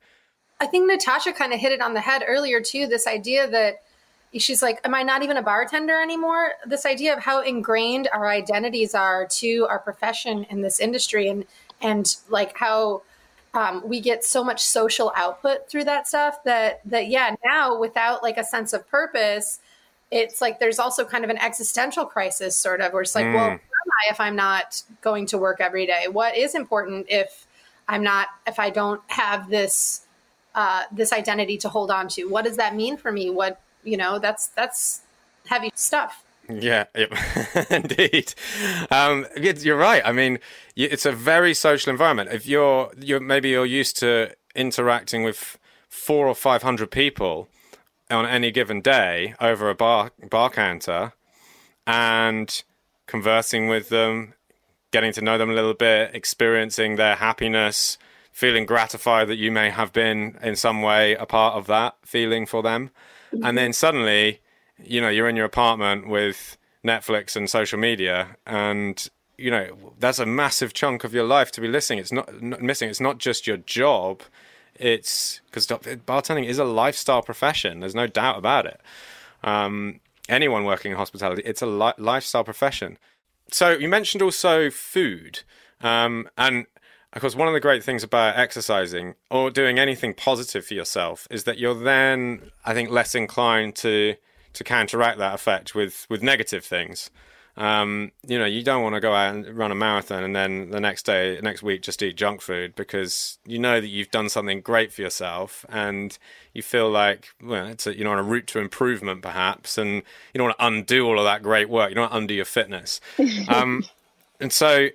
[0.61, 2.87] I think Natasha kind of hit it on the head earlier too.
[2.87, 3.81] This idea that
[4.39, 6.53] she's like, Am I not even a bartender anymore?
[6.67, 11.29] This idea of how ingrained our identities are to our profession in this industry.
[11.29, 11.47] And
[11.81, 13.03] and like how
[13.53, 18.23] um, we get so much social output through that stuff that that yeah now without
[18.23, 19.59] like a sense of purpose
[20.11, 23.35] it's like there's also kind of an existential crisis sort of where it's like mm.
[23.35, 23.59] well who am
[24.07, 26.07] i if i'm not going to work every day?
[26.11, 27.47] What is important if
[27.89, 30.07] i'm not if i don't have this
[30.53, 32.25] uh, this identity to hold on to?
[32.25, 33.31] What does that mean for me?
[33.31, 35.03] What you know that's that's
[35.47, 37.13] heavy stuff yeah, yep.
[37.71, 38.35] indeed.
[38.91, 40.03] Um, you're right.
[40.05, 40.39] I mean,
[40.77, 42.31] it's a very social environment.
[42.33, 45.59] If you're, you're maybe you're used to interacting with
[45.89, 47.49] four or five hundred people
[48.11, 51.13] on any given day over a bar bar counter,
[51.87, 52.63] and
[53.07, 54.35] conversing with them,
[54.91, 57.99] getting to know them a little bit, experiencing their happiness,
[58.33, 62.47] feeling gratified that you may have been in some way a part of that feeling
[62.47, 62.91] for them,
[63.43, 64.41] and then suddenly
[64.85, 70.19] you know you're in your apartment with Netflix and social media, and you know that's
[70.19, 71.99] a massive chunk of your life to be listening.
[71.99, 72.89] It's not, not missing.
[72.89, 74.23] It's not just your job.
[74.75, 77.81] It's because bartending is a lifestyle profession.
[77.81, 78.81] There's no doubt about it.
[79.45, 82.99] Um, anyone working in hospitality, it's a li- lifestyle profession.
[83.51, 85.41] So you mentioned also food,
[85.81, 86.67] um, and
[87.13, 91.27] of course, one of the great things about exercising or doing anything positive for yourself
[91.31, 94.15] is that you're then, I think, less inclined to
[94.53, 97.11] to counteract that effect with with negative things.
[97.57, 100.71] Um, you know, you don't want to go out and run a marathon and then
[100.71, 104.29] the next day, next week, just eat junk food because you know that you've done
[104.29, 106.17] something great for yourself and
[106.55, 109.97] you feel like, well, it's a, you know, on a route to improvement perhaps, and
[109.97, 111.91] you don't want to undo all of that great work.
[111.91, 113.01] You don't want to undo your fitness.
[113.49, 113.85] Um,
[114.41, 114.89] and so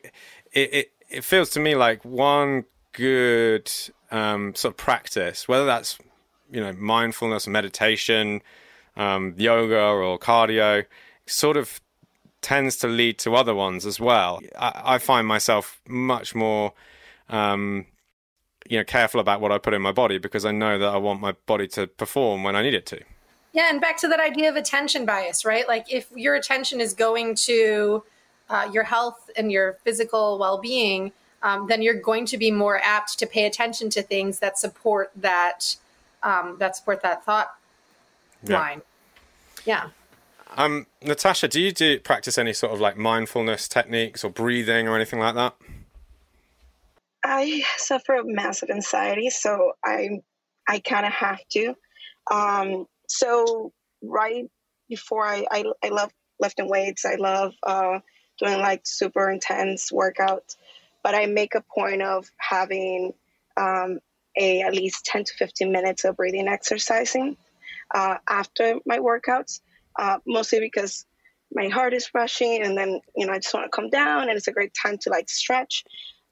[0.54, 3.72] it, it, it feels to me like one good
[4.12, 6.00] um, sort of practice, whether that's,
[6.52, 8.41] you know, mindfulness, meditation,
[8.98, 10.86] um, yoga or cardio,
[11.26, 11.82] sort of
[12.42, 14.40] tends to lead to other ones as well.
[14.58, 16.74] I, I find myself much more,
[17.30, 17.88] um,
[18.70, 20.98] you know, careful about what I put in my body because I know that I
[20.98, 23.02] want my body to perform when I need it to.
[23.54, 25.68] Yeah, and back to that idea of attention bias, right?
[25.68, 28.04] Like if your attention is going to
[28.50, 33.18] uh, your health and your physical well-being, um, then you're going to be more apt
[33.20, 35.78] to pay attention to things that support that
[36.22, 37.56] um, that support that thought
[38.48, 38.60] yeah.
[38.60, 38.82] line.
[39.66, 39.90] Yeah.
[40.58, 44.96] Um, Natasha, do you do practice any sort of like mindfulness techniques or breathing or
[44.96, 45.56] anything like that?
[47.24, 50.22] I suffer massive anxiety, so I
[50.68, 51.76] I kind of have to.
[52.32, 54.46] Um, so right
[54.90, 58.00] before I, I, I love lifting weights, I love uh,
[58.40, 60.56] doing like super intense workouts,
[61.04, 63.14] but I make a point of having
[63.58, 64.00] um,
[64.38, 67.38] a at least ten to fifteen minutes of breathing exercising
[67.93, 69.60] uh, after my workouts
[69.98, 71.06] uh, mostly because
[71.54, 74.38] my heart is rushing and then you know i just want to come down and
[74.38, 75.84] it's a great time to like stretch.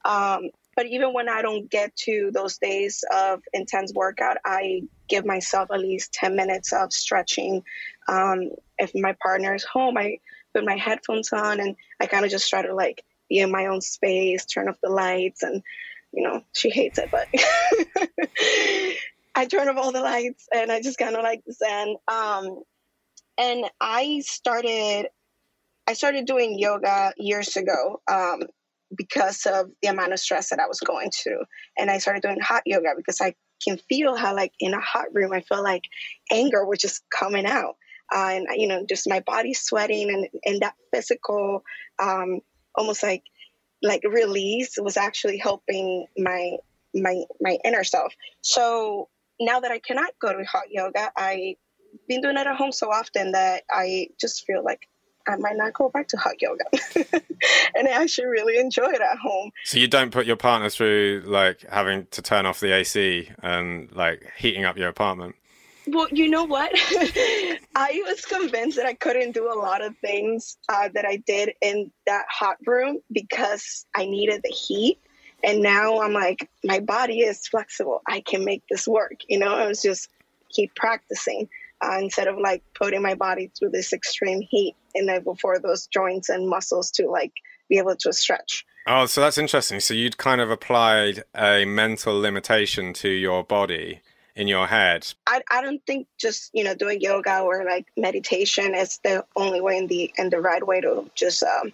[0.04, 5.24] Um, but even when i don't get to those days of intense workout i give
[5.24, 7.62] myself at least 10 minutes of stretching.
[8.08, 10.18] Um, if my partner is home i
[10.52, 13.66] put my headphones on and i kind of just try to like be in my
[13.66, 15.62] own space turn off the lights and
[16.12, 17.28] you know she hates it but
[19.34, 22.62] i turn off all the lights and i just kind of like zen um,
[23.38, 25.08] and I started
[25.86, 28.40] I started doing yoga years ago um,
[28.96, 31.42] because of the amount of stress that I was going through,
[31.76, 35.06] and I started doing hot yoga because I can feel how like in a hot
[35.12, 35.82] room I feel like
[36.30, 37.76] anger was just coming out,
[38.14, 41.62] uh, and you know just my body sweating and and that physical
[41.98, 42.40] um,
[42.74, 43.24] almost like
[43.82, 46.52] like release was actually helping my
[46.94, 48.14] my my inner self.
[48.40, 49.08] So
[49.40, 51.56] now that I cannot go to hot yoga, I've
[52.08, 54.88] been doing it at home so often that I just feel like
[55.26, 56.64] I might not go back to hot yoga.
[57.74, 59.50] and I actually really enjoy it at home.
[59.64, 63.90] So you don't put your partner through like having to turn off the AC and
[63.92, 65.34] like heating up your apartment?
[65.86, 66.70] Well, you know what?
[67.74, 71.52] I was convinced that I couldn't do a lot of things uh, that I did
[71.60, 74.98] in that hot room because I needed the heat.
[75.44, 78.00] And now I'm like, my body is flexible.
[78.06, 79.20] I can make this work.
[79.28, 80.08] You know, I was just
[80.50, 81.48] keep practicing
[81.84, 85.86] uh, instead of like putting my body through this extreme heat and then before those
[85.86, 87.32] joints and muscles to like
[87.68, 88.64] be able to stretch.
[88.86, 89.80] Oh, so that's interesting.
[89.80, 94.00] So you'd kind of applied a mental limitation to your body
[94.36, 95.12] in your head.
[95.26, 99.60] I, I don't think just you know doing yoga or like meditation is the only
[99.60, 101.72] way in the and the right way to just um,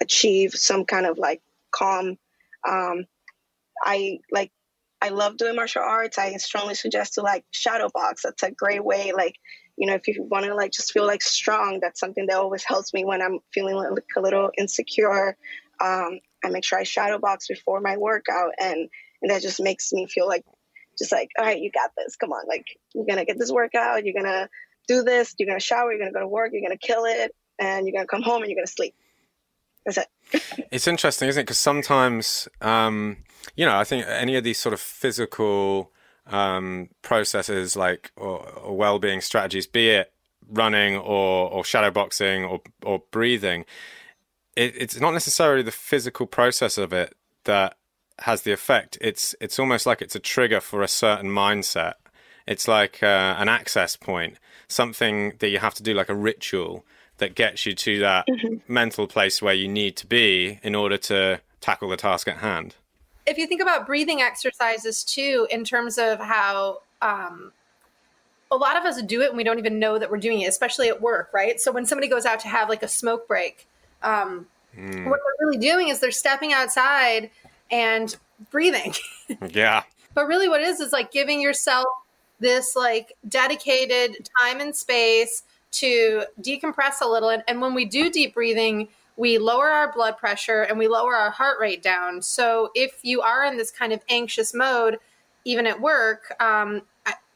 [0.00, 2.18] achieve some kind of like calm.
[2.68, 3.04] Um,
[3.82, 4.52] I like
[5.02, 6.16] I love doing martial arts.
[6.16, 8.22] I strongly suggest to like shadow box.
[8.22, 9.12] That's a great way.
[9.12, 9.34] Like,
[9.76, 12.62] you know, if you want to like just feel like strong, that's something that always
[12.62, 15.36] helps me when I'm feeling like a little insecure.
[15.80, 18.88] Um, I make sure I shadow box before my workout, and
[19.22, 20.44] and that just makes me feel like
[20.96, 22.14] just like, all right, you got this.
[22.14, 24.04] Come on, like you're gonna get this workout.
[24.04, 24.48] You're gonna
[24.86, 25.34] do this.
[25.36, 25.90] You're gonna shower.
[25.90, 26.50] You're gonna go to work.
[26.52, 28.94] You're gonna kill it, and you're gonna come home and you're gonna sleep.
[29.86, 30.08] It.
[30.70, 31.44] it's interesting, isn't it?
[31.44, 33.18] Because sometimes, um,
[33.56, 35.92] you know, I think any of these sort of physical
[36.26, 40.12] um, processes, like or, or well-being strategies, be it
[40.48, 43.64] running or or shadow boxing or or breathing,
[44.56, 47.14] it, it's not necessarily the physical process of it
[47.44, 47.76] that
[48.20, 48.98] has the effect.
[49.00, 51.94] It's it's almost like it's a trigger for a certain mindset.
[52.46, 56.84] It's like uh, an access point, something that you have to do, like a ritual
[57.22, 58.56] that gets you to that mm-hmm.
[58.72, 62.74] mental place where you need to be in order to tackle the task at hand.
[63.26, 67.52] If you think about breathing exercises too, in terms of how um,
[68.50, 70.48] a lot of us do it and we don't even know that we're doing it,
[70.48, 71.60] especially at work, right?
[71.60, 73.68] So when somebody goes out to have like a smoke break,
[74.02, 74.46] um,
[74.76, 75.08] mm.
[75.08, 77.30] what they're really doing is they're stepping outside
[77.70, 78.14] and
[78.50, 78.94] breathing.
[79.50, 79.84] yeah.
[80.14, 81.86] But really, what it is is like giving yourself
[82.40, 87.28] this like dedicated time and space to decompress a little.
[87.28, 91.14] And, and when we do deep breathing, we lower our blood pressure and we lower
[91.14, 92.22] our heart rate down.
[92.22, 94.98] So if you are in this kind of anxious mode,
[95.44, 96.82] even at work, um,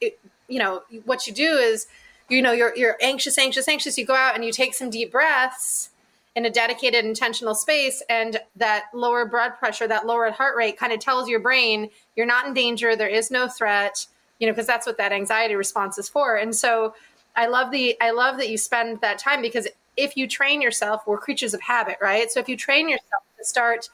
[0.00, 0.18] it,
[0.48, 1.86] you know, what you do is,
[2.28, 3.98] you know, you're, you're anxious, anxious, anxious.
[3.98, 5.90] You go out and you take some deep breaths
[6.36, 10.92] in a dedicated intentional space and that lower blood pressure that lowered heart rate kind
[10.92, 14.06] of tells your brain you're not in danger there is no threat
[14.38, 16.94] you know because that's what that anxiety response is for and so
[17.36, 21.02] i love the i love that you spend that time because if you train yourself
[21.06, 23.88] we're creatures of habit right so if you train yourself to start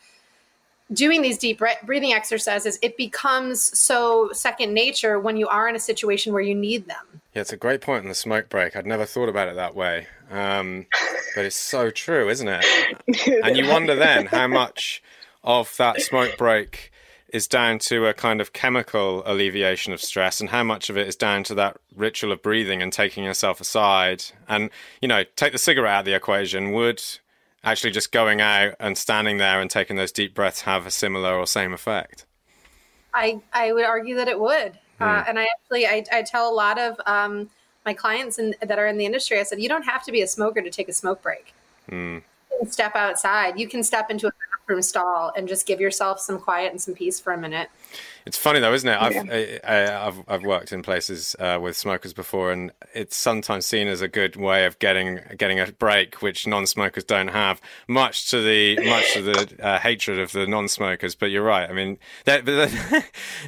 [0.92, 5.80] doing these deep breathing exercises, it becomes so second nature when you are in a
[5.80, 7.20] situation where you need them.
[7.34, 8.76] Yeah, it's a great point in the smoke break.
[8.76, 10.06] I'd never thought about it that way.
[10.30, 10.86] Um,
[11.34, 12.64] but it's so true, isn't it?
[13.44, 15.02] and you wonder then how much
[15.44, 16.91] of that smoke break
[17.32, 21.08] is down to a kind of chemical alleviation of stress and how much of it
[21.08, 24.70] is down to that ritual of breathing and taking yourself aside and
[25.00, 27.02] you know take the cigarette out of the equation would
[27.64, 31.34] actually just going out and standing there and taking those deep breaths have a similar
[31.34, 32.26] or same effect?
[33.14, 34.78] I, I would argue that it would.
[34.98, 35.04] Hmm.
[35.04, 37.50] Uh, and I actually, I, I, tell a lot of um,
[37.84, 40.22] my clients in, that are in the industry, I said, you don't have to be
[40.22, 41.54] a smoker to take a smoke break.
[41.88, 42.18] Hmm.
[42.50, 43.58] You can step outside.
[43.58, 44.32] You can step into a
[44.66, 47.68] bathroom stall and just give yourself some quiet and some peace for a minute.
[48.24, 49.00] It's funny though, isn't it?
[49.00, 49.58] I've yeah.
[49.64, 49.72] I,
[50.04, 54.08] have I've worked in places uh, with smokers before, and it's sometimes seen as a
[54.08, 57.60] good way of getting getting a break, which non-smokers don't have.
[57.88, 61.14] Much to the much to the uh, hatred of the non-smokers.
[61.14, 61.68] But you're right.
[61.68, 61.98] I mean,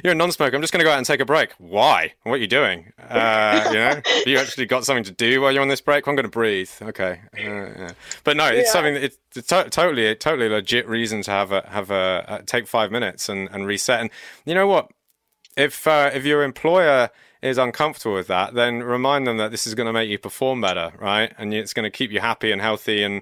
[0.03, 0.55] you're a non-smoker.
[0.55, 1.51] I'm just going to go out and take a break.
[1.57, 2.13] Why?
[2.23, 2.91] What are you doing?
[2.99, 6.07] Uh, you know, you actually got something to do while you're on this break.
[6.07, 6.71] I'm going to breathe.
[6.81, 7.91] Okay, uh, yeah.
[8.23, 8.73] but no, it's yeah.
[8.73, 8.93] something.
[8.95, 12.67] That it's, it's to- totally totally legit reason to have a have a, a take
[12.67, 14.01] five minutes and, and reset.
[14.01, 14.09] And
[14.45, 14.91] you know know what?
[15.55, 17.09] If uh, if your employer
[17.41, 20.61] is uncomfortable with that, then remind them that this is going to make you perform
[20.61, 21.33] better, right?
[21.37, 23.21] And it's going to keep you happy and healthy and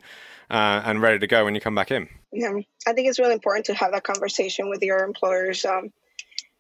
[0.50, 2.10] uh, and ready to go when you come back in.
[2.32, 2.54] Yeah,
[2.88, 5.64] I think it's really important to have that conversation with your employers.
[5.66, 5.92] Um,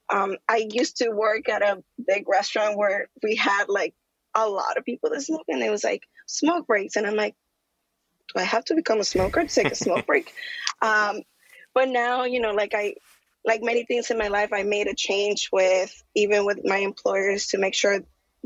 [0.09, 3.95] um, I used to work at a big restaurant where we had like
[4.35, 7.35] a lot of people that smoke, and it was like smoke breaks, and I'm like,
[8.33, 10.31] do I have to become a smoker to take a smoke break?
[10.81, 11.21] Um,
[11.73, 12.95] but now, you know, like I
[13.45, 17.47] like many things in my life, I made a change with even with my employers
[17.47, 17.99] to make sure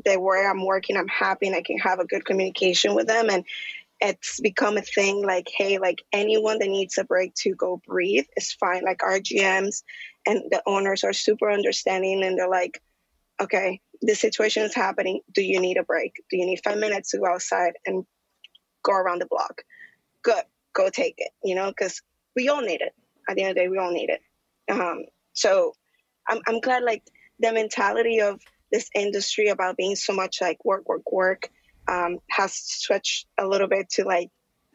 [0.06, 3.30] that where I'm working, I'm happy and I can have a good communication with them.
[3.30, 3.45] And
[4.00, 8.26] it's become a thing like, hey, like anyone that needs a break to go breathe
[8.36, 8.84] is fine.
[8.84, 9.84] Like our GMs
[10.26, 12.82] and the owners are super understanding and they're like,
[13.41, 15.22] okay, this situation is happening.
[15.34, 16.22] Do you need a break?
[16.30, 18.06] Do you need five minutes to go outside and
[18.84, 19.64] go around the block?
[20.24, 20.43] Good,
[20.74, 22.02] go take it, you know, because
[22.36, 22.93] we all need it.
[23.30, 24.22] At the end of the day, we all need it.
[24.70, 25.74] Um, so
[26.28, 27.03] I'm, I'm glad like
[27.39, 28.41] the mentality of
[28.72, 31.49] this industry about being so much like work, work, work
[31.88, 34.30] um, has switched a little bit to like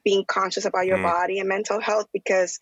[0.04, 1.02] being conscious about your mm.
[1.02, 2.58] body and mental health because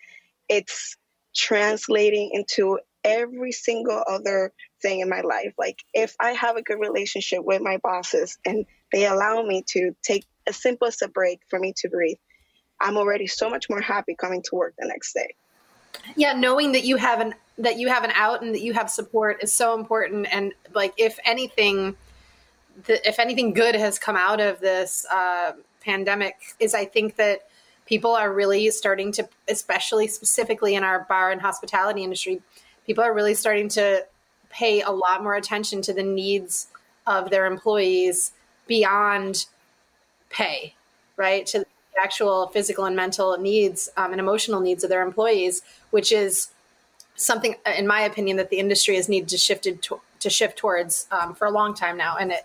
[0.49, 0.97] it's
[1.35, 4.53] translating into every single other
[4.83, 5.55] thing in my life.
[5.57, 9.95] Like if I have a good relationship with my bosses and they allow me to
[10.03, 12.19] take as simple as a break for me to breathe,
[12.81, 15.35] I'm already so much more happy coming to work the next day
[16.17, 18.91] yeah knowing that you have an that you have an out and that you have
[18.91, 20.27] support is so important.
[20.33, 21.97] And like if anything
[22.85, 27.49] the, if anything good has come out of this uh, pandemic is i think that
[27.87, 32.41] people are really starting to especially specifically in our bar and hospitality industry
[32.87, 34.07] people are really starting to
[34.51, 36.69] pay a lot more attention to the needs
[37.07, 38.33] of their employees
[38.67, 39.47] beyond
[40.29, 40.75] pay
[41.21, 41.45] right?
[41.49, 41.67] To
[41.99, 46.49] actual physical and mental needs um, and emotional needs of their employees, which is
[47.17, 51.07] something, in my opinion, that the industry has needed to shifted to, to shift towards
[51.11, 52.17] um, for a long time now.
[52.17, 52.45] And it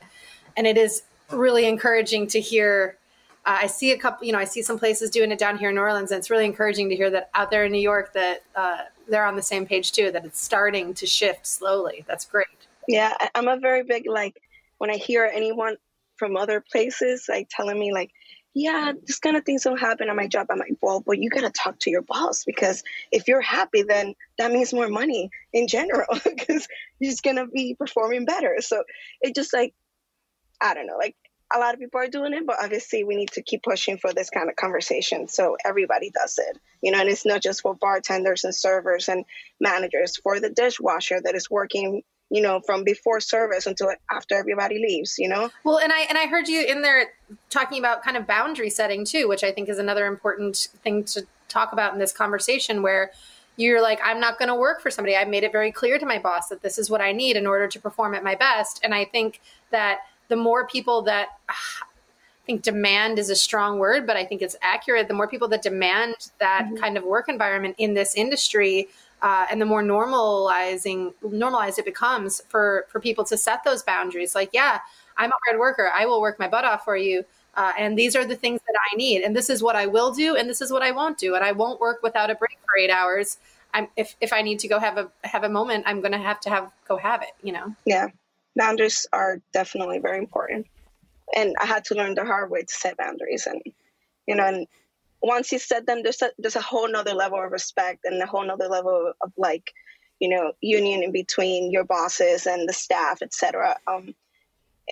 [0.57, 2.97] and it is really encouraging to hear.
[3.45, 5.69] Uh, I see a couple, you know, I see some places doing it down here
[5.69, 8.11] in New Orleans, and it's really encouraging to hear that out there in New York
[8.13, 8.77] that uh,
[9.07, 10.11] they're on the same page too.
[10.11, 12.03] That it's starting to shift slowly.
[12.07, 12.47] That's great.
[12.87, 14.41] Yeah, I'm a very big like
[14.77, 15.77] when I hear anyone
[16.17, 18.11] from other places like telling me like
[18.57, 20.47] yeah, this kind of things don't happen at my job.
[20.49, 23.83] I'm like, well, but you got to talk to your boss because if you're happy,
[23.83, 26.65] then that means more money in general because
[26.97, 28.55] you're just going to be performing better.
[28.61, 28.83] So
[29.21, 29.73] it just like,
[30.61, 31.17] I don't know, like
[31.53, 34.13] a lot of people are doing it, but obviously we need to keep pushing for
[34.13, 36.57] this kind of conversation so everybody does it.
[36.81, 39.25] You know, and it's not just for bartenders and servers and
[39.59, 44.79] managers, for the dishwasher that is working you know, from before service until after everybody
[44.79, 45.49] leaves, you know?
[45.63, 47.07] Well, and I and I heard you in there
[47.49, 51.25] talking about kind of boundary setting too, which I think is another important thing to
[51.47, 53.11] talk about in this conversation where
[53.57, 55.15] you're like I'm not going to work for somebody.
[55.15, 57.47] I made it very clear to my boss that this is what I need in
[57.47, 59.39] order to perform at my best, and I think
[59.71, 61.53] that the more people that I
[62.45, 65.07] think demand is a strong word, but I think it's accurate.
[65.07, 66.75] The more people that demand that mm-hmm.
[66.75, 68.87] kind of work environment in this industry,
[69.25, 74.35] uh, and the more normalizing normalized it becomes for for people to set those boundaries.
[74.35, 74.79] Like, yeah,
[75.17, 75.91] I'm a hard worker.
[75.93, 77.25] I will work my butt off for you.
[77.55, 80.13] Uh, and these are the things that I need, and this is what I will
[80.13, 82.57] do, and this is what I won't do, and I won't work without a break
[82.65, 83.37] for eight hours.
[83.73, 86.17] I'm, if if I need to go have a have a moment, I'm going to
[86.29, 87.31] have to have go have it.
[87.41, 87.75] You know.
[87.85, 88.09] Yeah,
[88.55, 90.67] boundaries are definitely very important
[91.35, 93.47] and I had to learn the hard way to set boundaries.
[93.47, 93.61] And
[94.27, 94.67] you know, and
[95.25, 98.25] once you set them, there's a, there's a whole nother level of respect and a
[98.25, 99.71] whole nother level of like,
[100.19, 103.77] you know, union in between your bosses and the staff, etc.
[103.87, 104.15] Um,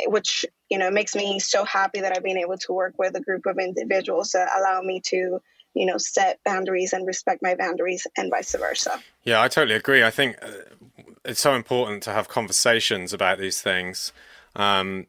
[0.08, 3.22] which you know makes me so happy that I've been able to work with a
[3.22, 5.40] group of individuals that allow me to
[5.76, 10.04] you know set boundaries and respect my boundaries and vice versa yeah i totally agree
[10.04, 10.48] i think uh,
[11.26, 14.12] it's so important to have conversations about these things
[14.56, 15.08] um,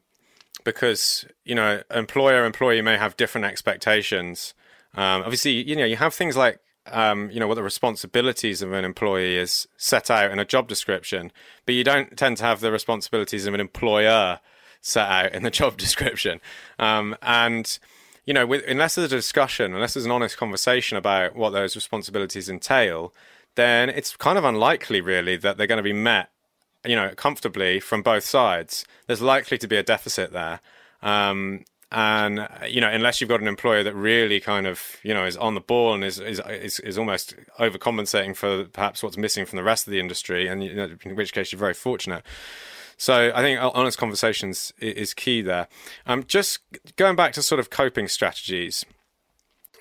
[0.65, 4.55] because you know employer employee may have different expectations.
[4.95, 8.73] Um, obviously, you know you have things like um, you know what the responsibilities of
[8.73, 11.33] an employee is set out in a job description,
[11.67, 14.41] but you don't tend to have the responsibilities of an employer
[14.81, 16.41] set out in the job description.
[16.79, 17.79] Um, and
[18.27, 21.77] you know, with, unless there's a discussion, unless there's an honest conversation about what those
[21.77, 23.13] responsibilities entail,
[23.55, 26.31] then it's kind of unlikely, really, that they're going to be met
[26.85, 30.61] you know, comfortably from both sides, there's likely to be a deficit there.
[31.03, 31.65] Um,
[31.95, 35.37] and you know, unless you've got an employer that really kind of you know is
[35.37, 39.57] on the ball and is is is, is almost overcompensating for perhaps what's missing from
[39.57, 42.25] the rest of the industry, and you know, in which case you're very fortunate.
[42.97, 45.69] So I think honest conversations is key there.
[46.07, 46.59] Um, just
[46.97, 48.85] going back to sort of coping strategies,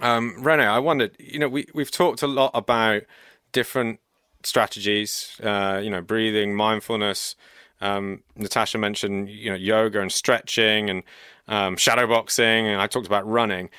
[0.01, 3.03] um, Rene, I wondered, you know, we we've talked a lot about
[3.51, 3.99] different
[4.43, 7.36] strategies, uh, you know, breathing, mindfulness.
[7.84, 11.03] Um, Natasha mentioned, you know, yoga and stretching and
[11.47, 13.69] um, shadow boxing, and I talked about running.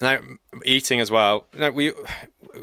[0.00, 0.18] Now,
[0.66, 1.46] eating as well.
[1.72, 1.92] We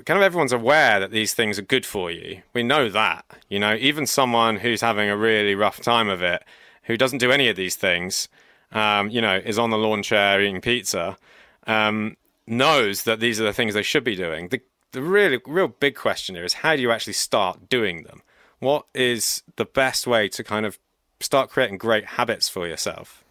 [0.05, 2.41] kind of everyone's aware that these things are good for you.
[2.53, 3.25] We know that.
[3.49, 6.43] You know, even someone who's having a really rough time of it,
[6.83, 8.27] who doesn't do any of these things,
[8.71, 11.17] um, you know, is on the lawn chair eating pizza,
[11.65, 14.49] um, knows that these are the things they should be doing.
[14.49, 18.21] The the really real big question here is how do you actually start doing them?
[18.59, 20.77] What is the best way to kind of
[21.21, 23.23] start creating great habits for yourself?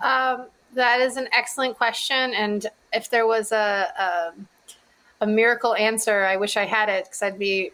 [0.00, 4.32] Um, that is an excellent question, and if there was a, a,
[5.20, 7.70] a miracle answer, I wish I had it because I'd be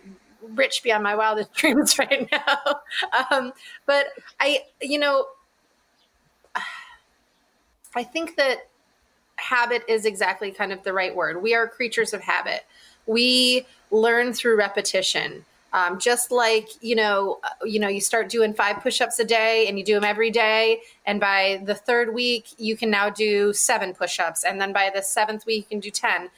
[0.54, 2.80] rich beyond my wildest dreams right now.
[3.30, 3.52] um,
[3.86, 4.06] but
[4.40, 5.26] I, you know,
[7.94, 8.68] I think that
[9.36, 11.42] habit is exactly kind of the right word.
[11.42, 12.64] We are creatures of habit
[13.08, 15.44] we learn through repetition.
[15.72, 19.66] Um, just like you know, uh, you know, you start doing five push-ups a day,
[19.68, 23.52] and you do them every day, and by the third week, you can now do
[23.52, 26.30] seven push-ups, and then by the seventh week, you can do ten.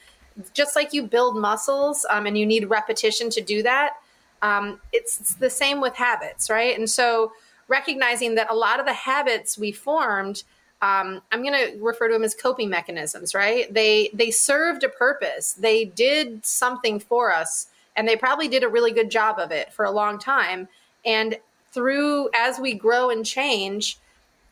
[0.53, 3.93] Just like you build muscles, um, and you need repetition to do that.
[4.41, 6.77] Um, it's, it's the same with habits, right?
[6.77, 7.31] And so,
[7.67, 10.43] recognizing that a lot of the habits we formed
[10.81, 13.71] um, I'm going to refer to them as coping mechanisms, right?
[13.71, 15.53] They they served a purpose.
[15.53, 19.73] They did something for us, and they probably did a really good job of it
[19.73, 20.67] for a long time.
[21.05, 21.37] And
[21.71, 23.97] through as we grow and change,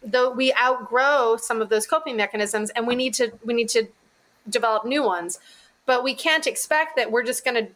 [0.01, 3.87] though we outgrow some of those coping mechanisms, and we need to we need to
[4.49, 5.39] develop new ones.
[5.85, 7.71] But we can't expect that we're just going to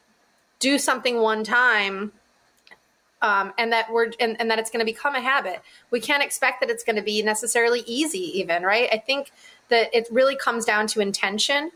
[0.60, 2.14] do something one time
[3.22, 5.62] um, and that we're and, and that it's going to become a habit.
[5.92, 8.90] We can't expect that it's going to be necessarily easy, even right.
[8.92, 9.32] I think
[9.70, 11.72] that it really comes down to intention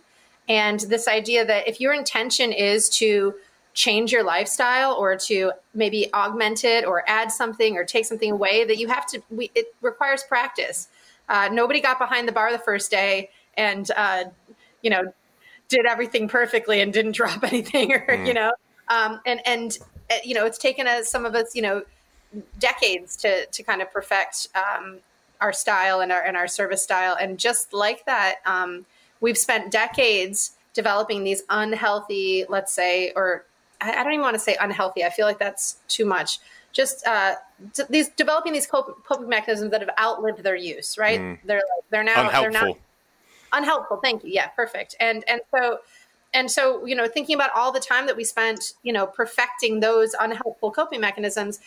[0.49, 3.35] and this idea that if your intention is to
[3.77, 8.65] change your lifestyle or to maybe augment it or add something or take something away
[8.65, 10.87] that you have to we, it requires practice
[11.29, 14.23] uh, nobody got behind the bar the first day and uh,
[14.81, 15.13] you know
[15.69, 18.25] did everything perfectly and didn't drop anything or mm.
[18.25, 18.51] you know
[18.89, 19.77] um, and and
[20.09, 21.83] uh, you know, it's taken us some of us, you know,
[22.59, 24.97] decades to to kind of perfect um,
[25.41, 27.15] our style and our and our service style.
[27.19, 28.85] And just like that, um,
[29.19, 33.45] we've spent decades developing these unhealthy, let's say, or
[33.81, 35.03] I, don't even want to say unhealthy.
[35.03, 36.39] I feel like that's too much.
[36.71, 37.35] Just uh,
[37.89, 40.97] these developing these coping mechanisms that have outlived their use.
[40.97, 41.19] Right?
[41.19, 41.39] Mm.
[41.45, 42.41] They're like, they're now unhelpful.
[42.41, 42.77] they're now
[43.53, 43.97] unhelpful.
[43.97, 44.31] Thank you.
[44.31, 44.95] Yeah, perfect.
[44.99, 45.79] And and so
[46.33, 49.79] and so you know thinking about all the time that we spent you know perfecting
[49.79, 51.59] those unhelpful coping mechanisms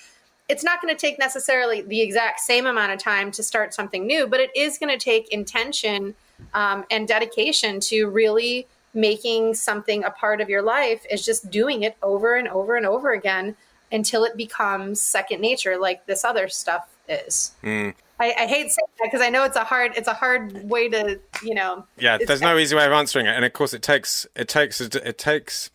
[0.48, 4.06] it's not going to take necessarily the exact same amount of time to start something
[4.06, 6.14] new but it is going to take intention
[6.54, 11.82] um, and dedication to really making something a part of your life is just doing
[11.82, 13.54] it over and over and over again
[13.92, 17.94] until it becomes second nature like this other stuff is mm.
[18.20, 20.90] I, I hate saying that because I know it's a hard it's a hard way
[20.90, 21.86] to you know.
[21.98, 24.80] Yeah, there's no easy way of answering it, and of course it takes it takes
[24.80, 25.70] it takes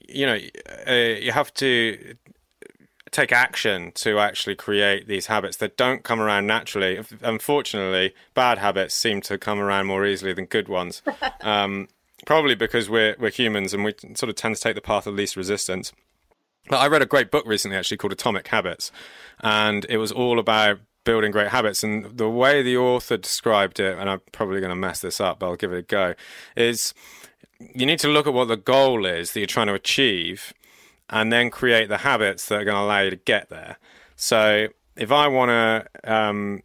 [0.00, 0.38] you know
[0.86, 2.16] uh, you have to
[3.10, 7.00] take action to actually create these habits that don't come around naturally.
[7.22, 11.02] Unfortunately, bad habits seem to come around more easily than good ones.
[11.40, 11.88] Um,
[12.28, 15.14] probably because we're we're humans and we sort of tend to take the path of
[15.14, 15.94] least resistance.
[16.68, 18.92] But I read a great book recently, actually called Atomic Habits,
[19.40, 21.82] and it was all about building great habits.
[21.82, 25.38] And the way the author described it, and I'm probably going to mess this up,
[25.38, 26.14] but I'll give it a go,
[26.54, 26.92] is
[27.58, 30.52] you need to look at what the goal is that you're trying to achieve
[31.08, 33.78] and then create the habits that are going to allow you to get there.
[34.16, 36.60] So if I want to, um,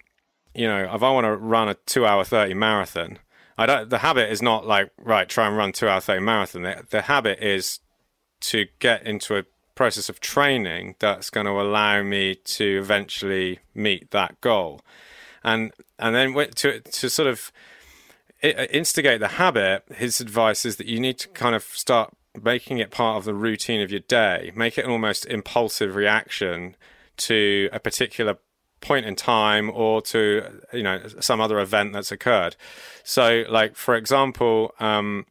[0.53, 3.19] you know, if I want to run a two hour 30 marathon,
[3.57, 6.61] I don't, the habit is not like, right, try and run two hour 30 marathon.
[6.63, 7.79] The, the habit is
[8.41, 9.43] to get into a
[9.75, 14.81] process of training that's going to allow me to eventually meet that goal.
[15.43, 17.51] And, and then to, to sort of
[18.43, 22.79] uh, instigate the habit, his advice is that you need to kind of start making
[22.79, 26.75] it part of the routine of your day, make it an almost impulsive reaction
[27.15, 28.37] to a particular
[28.83, 32.55] point in time or to you know some other event that's occurred.
[33.03, 35.25] So, like for example, um,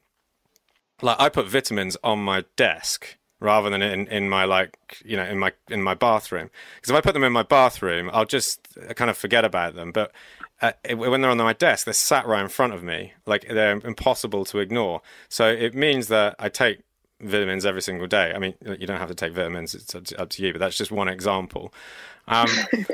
[1.00, 5.24] like I put vitamins on my desk rather than in, in my like you know
[5.24, 8.66] in my in my bathroom because if I put them in my bathroom, I'll just
[8.96, 9.92] kind of forget about them.
[9.92, 10.12] But
[10.60, 13.80] uh, when they're on my desk, they're sat right in front of me, like they're
[13.84, 15.02] impossible to ignore.
[15.28, 16.80] So it means that I take
[17.20, 18.32] vitamins every single day.
[18.34, 20.52] I mean, you don't have to take vitamins; it's up to you.
[20.52, 21.74] But that's just one example.
[22.32, 22.48] Um,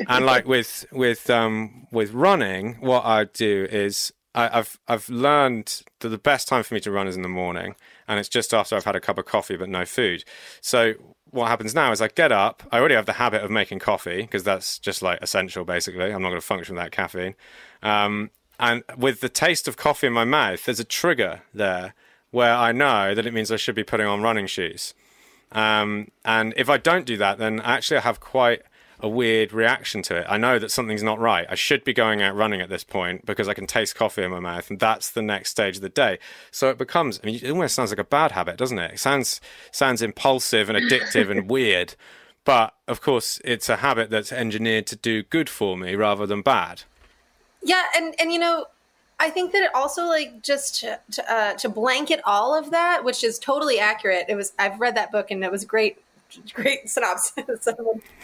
[0.09, 5.82] and like with with um, with running, what I do is I, have I've learned
[6.01, 7.74] that the best time for me to run is in the morning,
[8.07, 10.24] and it's just after I've had a cup of coffee but no food.
[10.61, 10.95] So
[11.30, 12.62] what happens now is I get up.
[12.72, 15.64] I already have the habit of making coffee because that's just like essential.
[15.64, 17.34] Basically, I'm not going to function without caffeine.
[17.82, 18.30] Um,
[18.61, 21.95] and with the taste of coffee in my mouth, there's a trigger there
[22.30, 24.95] where I know that it means I should be putting on running shoes.
[25.53, 28.62] Um, and if I don't do that, then actually I have quite
[29.01, 30.27] a weird reaction to it.
[30.29, 31.47] I know that something's not right.
[31.49, 34.31] I should be going out running at this point because I can taste coffee in
[34.31, 36.19] my mouth, and that's the next stage of the day.
[36.51, 37.21] So it becomes.
[37.23, 38.95] I mean, it almost sounds like a bad habit, doesn't it?
[38.95, 39.41] It sounds
[39.71, 41.95] sounds impulsive and addictive and weird,
[42.45, 46.43] but of course, it's a habit that's engineered to do good for me rather than
[46.43, 46.83] bad.
[47.63, 48.67] Yeah, and and you know,
[49.21, 53.05] I think that it also like just to to, uh, to blanket all of that,
[53.05, 54.27] which is totally accurate.
[54.29, 55.99] It was I've read that book and it was great,
[56.55, 57.45] great synopsis.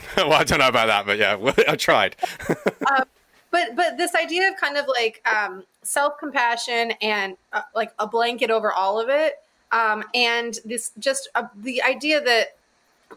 [0.17, 2.17] well, I don't know about that, but yeah, I tried.
[2.49, 3.05] um,
[3.51, 8.07] but but this idea of kind of like um, self compassion and uh, like a
[8.07, 9.35] blanket over all of it,
[9.73, 12.57] um, and this just uh, the idea that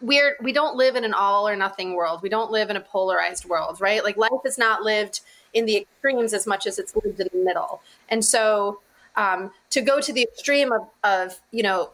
[0.02, 2.22] we're we don't live in an all or nothing world.
[2.22, 4.04] We don't live in a polarized world, right?
[4.04, 5.22] Like life is not lived
[5.54, 7.82] in the extremes as much as it's lived in the middle.
[8.10, 8.80] And so
[9.16, 11.90] um, to go to the extreme of, of, you know,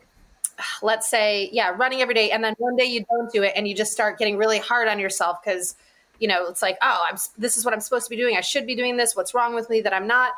[0.82, 3.68] let's say, yeah, running every day, and then one day you don't do it, and
[3.68, 5.76] you just start getting really hard on yourself because,
[6.20, 8.38] you know, it's like, oh, I'm this is what I'm supposed to be doing.
[8.38, 9.16] I should be doing this.
[9.16, 10.34] What's wrong with me that I'm not?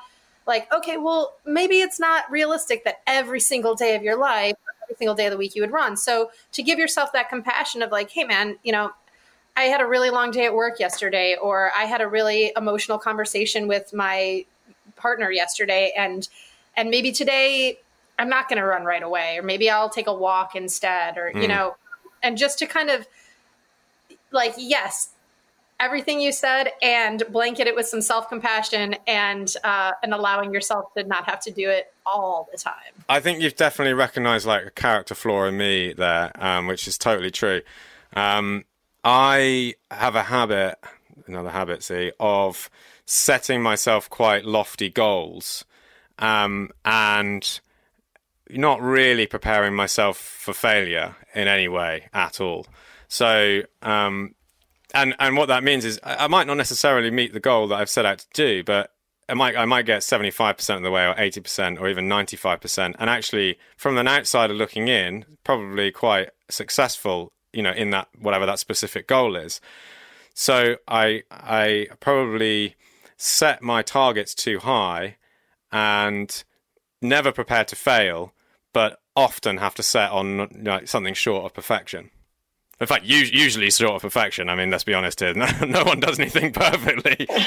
[0.47, 4.95] Like, okay, well, maybe it's not realistic that every single day of your life, every
[4.95, 5.97] single day of the week, you would run.
[5.97, 8.91] So to give yourself that compassion of like, hey, man, you know,
[9.57, 12.99] I had a really long day at work yesterday, or I had a really emotional
[12.99, 14.45] conversation with my
[14.95, 16.27] partner yesterday, and
[16.77, 17.79] and maybe today
[18.17, 21.31] I'm not going to run right away, or maybe I'll take a walk instead, or
[21.31, 21.35] mm.
[21.35, 21.47] you hmm.
[21.47, 21.75] know,
[22.23, 23.07] and just to kind of
[24.31, 25.09] like yes,
[25.79, 30.93] everything you said, and blanket it with some self compassion and uh, and allowing yourself
[30.95, 32.73] to not have to do it all the time.
[33.09, 36.97] I think you've definitely recognised like a character flaw in me there, um, which is
[36.97, 37.61] totally true.
[38.15, 38.65] Um,
[39.03, 40.75] I have a habit,
[41.27, 42.69] another habit, see, of
[43.05, 45.63] setting myself quite lofty goals
[46.19, 47.59] um, and
[48.49, 52.67] not really preparing myself for failure in any way at all.
[53.07, 54.35] So, um,
[54.93, 57.89] and and what that means is I might not necessarily meet the goal that I've
[57.89, 58.91] set out to do, but
[59.27, 61.89] I might I might get seventy five percent of the way, or eighty percent, or
[61.89, 62.95] even ninety five percent.
[62.99, 68.45] And actually, from an outsider looking in, probably quite successful you know in that whatever
[68.45, 69.59] that specific goal is
[70.33, 72.75] so i i probably
[73.17, 75.15] set my targets too high
[75.71, 76.43] and
[77.01, 78.33] never prepare to fail
[78.75, 82.11] but often have to set on something short of perfection.
[82.81, 84.49] In fact usually short of perfection.
[84.49, 85.33] I mean let's be honest here.
[85.35, 87.25] No, no one does anything perfectly.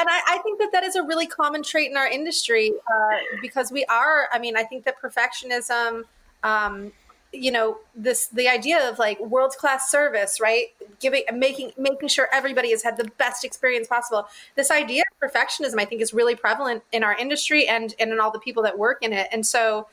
[0.00, 3.16] And I, I, think that that is a really common trait in our industry uh,
[3.42, 6.04] because we are i mean i think that perfectionism
[6.44, 6.92] um,
[7.32, 10.66] you know this the idea of like world class service right?
[11.00, 14.26] Giving making making sure everybody has had the best experience possible.
[14.54, 18.20] This idea of perfectionism i think is really prevalent in our industry and and in
[18.20, 19.28] all the people that work in it.
[19.32, 19.88] And so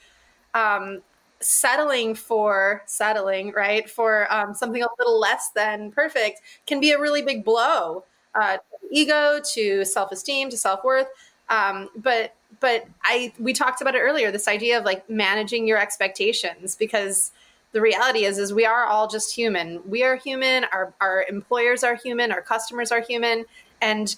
[0.54, 1.02] um,
[1.42, 7.00] settling for settling right for um, something a little less than perfect can be a
[7.00, 8.62] really big blow uh, to
[8.92, 11.08] ego to self-esteem to self-worth.
[11.50, 15.78] Um, but but i we talked about it earlier this idea of like managing your
[15.78, 17.32] expectations because
[17.76, 19.82] the reality is is we are all just human.
[19.86, 23.44] We are human our, our employers are human our customers are human
[23.82, 24.16] and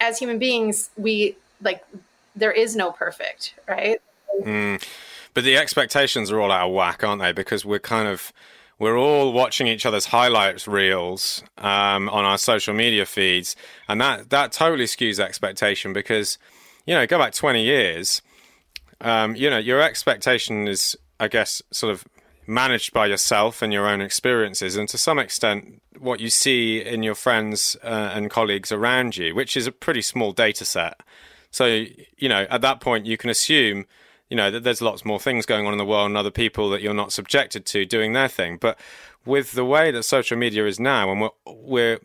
[0.00, 1.84] as human beings we like
[2.36, 4.00] there is no perfect right?
[4.42, 4.80] Mm.
[5.34, 7.32] but the expectations are all out of whack aren't they?
[7.32, 8.32] Because we're kind of
[8.78, 13.56] we're all watching each other's highlights reels um, on our social media feeds
[13.88, 16.38] and that that totally skews expectation because
[16.86, 18.22] you know go back 20 years
[19.00, 22.04] um, you know your expectation is i guess sort of
[22.50, 27.02] managed by yourself and your own experiences, and to some extent, what you see in
[27.02, 31.00] your friends uh, and colleagues around you, which is a pretty small data set.
[31.50, 31.84] So,
[32.18, 33.86] you know, at that point, you can assume,
[34.28, 36.70] you know, that there's lots more things going on in the world and other people
[36.70, 38.56] that you're not subjected to doing their thing.
[38.56, 38.78] But
[39.24, 42.00] with the way that social media is now, and we're, we're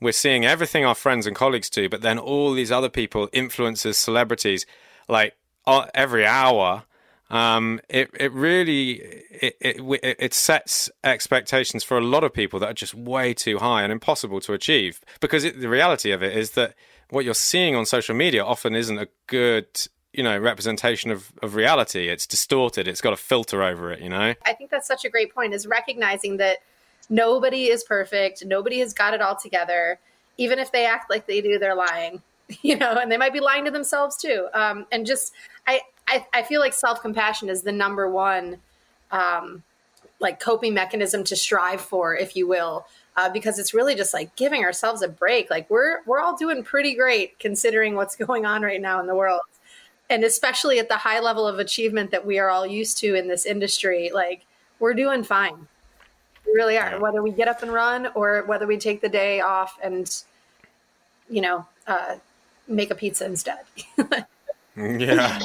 [0.00, 3.96] we're seeing everything our friends and colleagues do, but then all these other people, influencers,
[3.96, 4.66] celebrities,
[5.08, 5.34] like
[5.94, 6.84] every hour
[7.30, 8.94] um, it it really
[9.30, 13.58] it, it it sets expectations for a lot of people that are just way too
[13.58, 15.00] high and impossible to achieve.
[15.20, 16.74] Because it, the reality of it is that
[17.10, 19.66] what you're seeing on social media often isn't a good
[20.12, 22.08] you know representation of, of reality.
[22.08, 22.88] It's distorted.
[22.88, 24.34] It's got a filter over it you know?
[24.44, 26.58] I think that's such a great point is recognizing that
[27.10, 29.98] nobody is perfect nobody has got it all together
[30.38, 32.22] even if they act like they do they're lying
[32.62, 35.34] you know and they might be lying to themselves too um, and just
[35.66, 38.56] i I, I feel like self compassion is the number one
[39.12, 39.62] um,
[40.20, 42.86] like coping mechanism to strive for, if you will,
[43.16, 45.50] uh, because it's really just like giving ourselves a break.
[45.50, 49.14] Like we're we're all doing pretty great considering what's going on right now in the
[49.14, 49.42] world,
[50.08, 53.28] and especially at the high level of achievement that we are all used to in
[53.28, 54.10] this industry.
[54.12, 54.44] Like
[54.78, 55.68] we're doing fine.
[56.46, 56.98] We really are.
[56.98, 60.10] Whether we get up and run or whether we take the day off and,
[61.28, 62.16] you know, uh,
[62.66, 63.60] make a pizza instead.
[64.76, 65.38] yeah.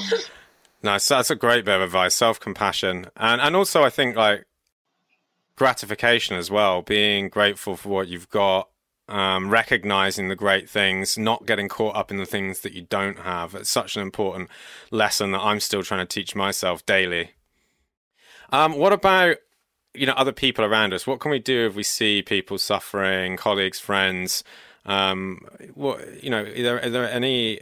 [0.84, 1.08] Nice.
[1.08, 2.14] That's a great bit of advice.
[2.14, 4.46] Self compassion, and and also I think like
[5.56, 6.84] gratification as well.
[6.84, 8.70] Being grateful for what you've got,
[9.08, 13.20] um, recognizing the great things, not getting caught up in the things that you don't
[13.20, 13.56] have.
[13.56, 14.50] It's such an important
[14.91, 17.32] lesson that I'm still trying to teach myself daily.
[18.52, 19.38] Um, what about
[19.96, 21.08] you know other people around us?
[21.08, 24.43] What can we do if we see people suffering, colleagues, friends?
[24.86, 27.60] Um, what you know, are there, are there any?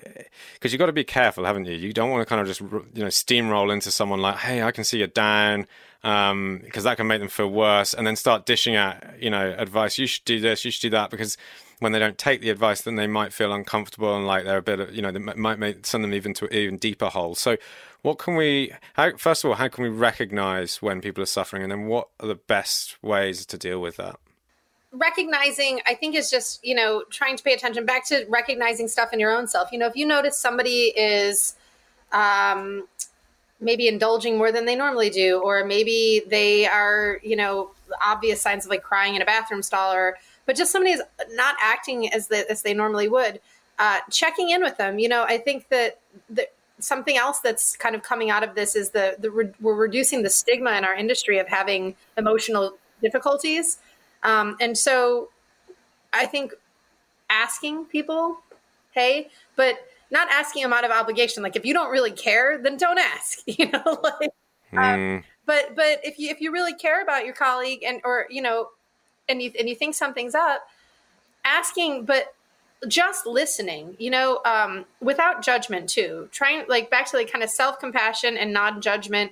[0.54, 1.76] Because you've got to be careful, haven't you?
[1.76, 4.72] You don't want to kind of just you know steamroll into someone like, "Hey, I
[4.72, 5.68] can see you're down,"
[6.02, 9.56] because um, that can make them feel worse, and then start dishing out you know
[9.58, 9.98] advice.
[9.98, 10.66] You should do this.
[10.66, 11.38] You should do that because
[11.84, 14.62] when they don't take the advice, then they might feel uncomfortable and like they're a
[14.62, 17.36] bit, of, you know, they might make, send them even to even deeper hole.
[17.36, 17.58] So,
[18.04, 18.72] what can we?
[18.94, 22.08] How, first of all, how can we recognize when people are suffering, and then what
[22.22, 24.18] are the best ways to deal with that?
[24.96, 29.12] recognizing i think is just you know trying to pay attention back to recognizing stuff
[29.12, 31.56] in your own self you know if you notice somebody is
[32.12, 32.88] um,
[33.60, 37.72] maybe indulging more than they normally do or maybe they are you know
[38.06, 40.16] obvious signs of like crying in a bathroom stall or
[40.46, 43.40] but just somebody is not acting as, the, as they normally would
[43.80, 46.48] uh, checking in with them you know i think that the,
[46.80, 50.24] something else that's kind of coming out of this is the, the re- we're reducing
[50.24, 53.80] the stigma in our industry of having emotional difficulties
[54.24, 55.30] um, and so
[56.14, 56.54] I think
[57.30, 58.38] asking people,
[58.92, 59.76] hey, but
[60.12, 61.44] not asking them out of obligation.
[61.44, 63.40] Like if you don't really care, then don't ask.
[63.48, 64.32] You know, like.
[64.72, 65.18] Mm.
[65.18, 68.42] Um, but but if you if you really care about your colleague and or you
[68.42, 68.70] know,
[69.30, 70.68] and you and you think something's up,
[71.46, 72.34] asking, but
[72.88, 73.96] just listening.
[74.00, 76.30] You know, um, without judgment too.
[76.32, 79.32] Trying like back to like kind of self compassion and non judgment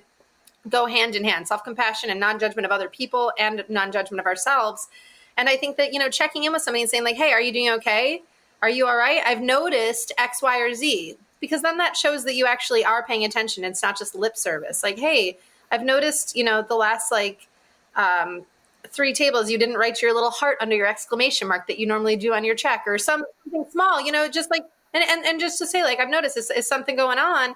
[0.68, 1.48] go hand in hand.
[1.48, 4.88] Self-compassion and non-judgment of other people and non-judgment of ourselves.
[5.36, 7.40] And i think that you know checking in with somebody and saying like hey are
[7.40, 8.22] you doing okay?
[8.60, 11.16] Are you all right i've noticed x y or z.
[11.40, 13.64] Because then that shows that you actually are paying attention.
[13.64, 14.82] It's not just lip service.
[14.82, 15.38] Like hey
[15.70, 17.48] i've noticed you know the last like
[17.94, 18.46] um,
[18.88, 22.16] three tables you didn't write your little heart under your exclamation mark that you normally
[22.16, 23.26] do on your check or something
[23.70, 24.64] small you know just like
[24.94, 27.54] and, and, and just to say like i've noticed is, is something going on.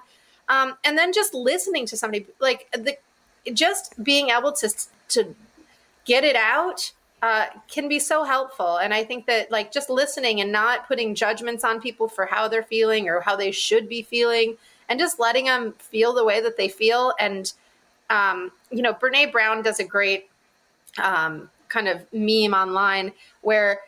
[0.49, 2.97] Um, and then just listening to somebody like the
[3.53, 4.69] just being able to
[5.09, 5.35] to
[6.05, 8.77] get it out uh, can be so helpful.
[8.77, 12.47] And i think that like just listening and not putting judgments on people for how
[12.47, 14.55] they're feeling or how they should be feeling
[14.89, 17.13] and just letting them feel the way that they feel.
[17.19, 17.51] And
[18.09, 20.29] um, you know brene brown does a great
[20.97, 23.79] um, kind of meme online where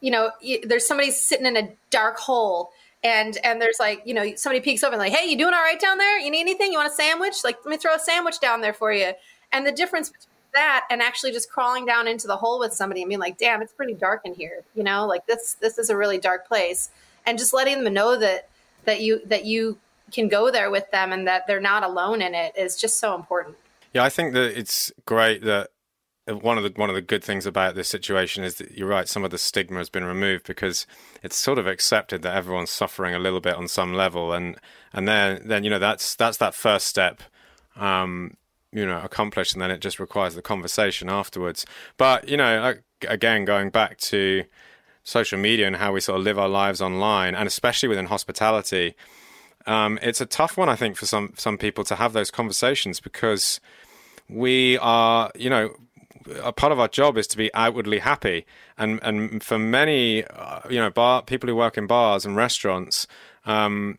[0.00, 0.30] you know
[0.64, 2.70] there's somebody sitting in a dark hole
[3.02, 5.60] and and there's like you know somebody peeks over and like hey you doing all
[5.60, 6.18] right down there?
[6.18, 6.72] You need anything?
[6.72, 7.36] You want a sandwich?
[7.44, 9.12] Like let me throw a sandwich down there for you.
[9.52, 13.02] And the difference between that and actually just crawling down into the hole with somebody
[13.02, 15.06] and being like damn it's pretty dark in here you know?
[15.06, 16.90] Like this this is a really dark place.
[17.26, 18.48] And just letting them know that
[18.84, 19.78] that you that you
[20.10, 23.14] can go there with them and that they're not alone in it is just so
[23.14, 23.56] important.
[23.92, 25.70] Yeah i think that it's great that
[26.28, 29.08] one of the one of the good things about this situation is that you're right.
[29.08, 30.86] Some of the stigma has been removed because
[31.22, 34.56] it's sort of accepted that everyone's suffering a little bit on some level, and
[34.92, 37.22] and then then you know that's that's that first step,
[37.76, 38.36] um,
[38.72, 41.64] you know, accomplished, and then it just requires the conversation afterwards.
[41.96, 42.74] But you know,
[43.08, 44.44] again, going back to
[45.04, 48.94] social media and how we sort of live our lives online, and especially within hospitality,
[49.66, 53.00] um, it's a tough one, I think, for some some people to have those conversations
[53.00, 53.60] because
[54.28, 55.74] we are, you know,
[56.42, 58.46] a part of our job is to be outwardly happy,
[58.76, 63.06] and and for many, uh, you know, bar people who work in bars and restaurants,
[63.46, 63.98] um,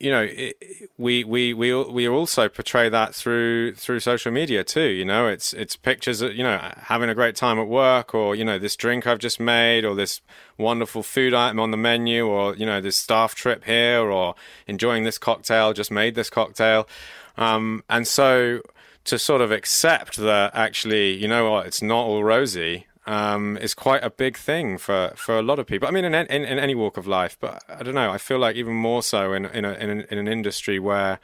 [0.00, 0.56] you know, it,
[0.96, 4.88] we we we we also portray that through through social media too.
[4.88, 8.36] You know, it's it's pictures, of, you know, having a great time at work, or
[8.36, 10.20] you know, this drink I've just made, or this
[10.56, 14.36] wonderful food item on the menu, or you know, this staff trip here, or
[14.68, 16.88] enjoying this cocktail, just made this cocktail,
[17.36, 18.60] um, and so
[19.08, 23.72] to sort of accept that actually, you know what, it's not all rosy um, is
[23.72, 25.88] quite a big thing for, for a lot of people.
[25.88, 28.10] I mean, in, in, in any walk of life, but I don't know.
[28.10, 31.18] I feel like even more so in in, a, in, an, in an industry where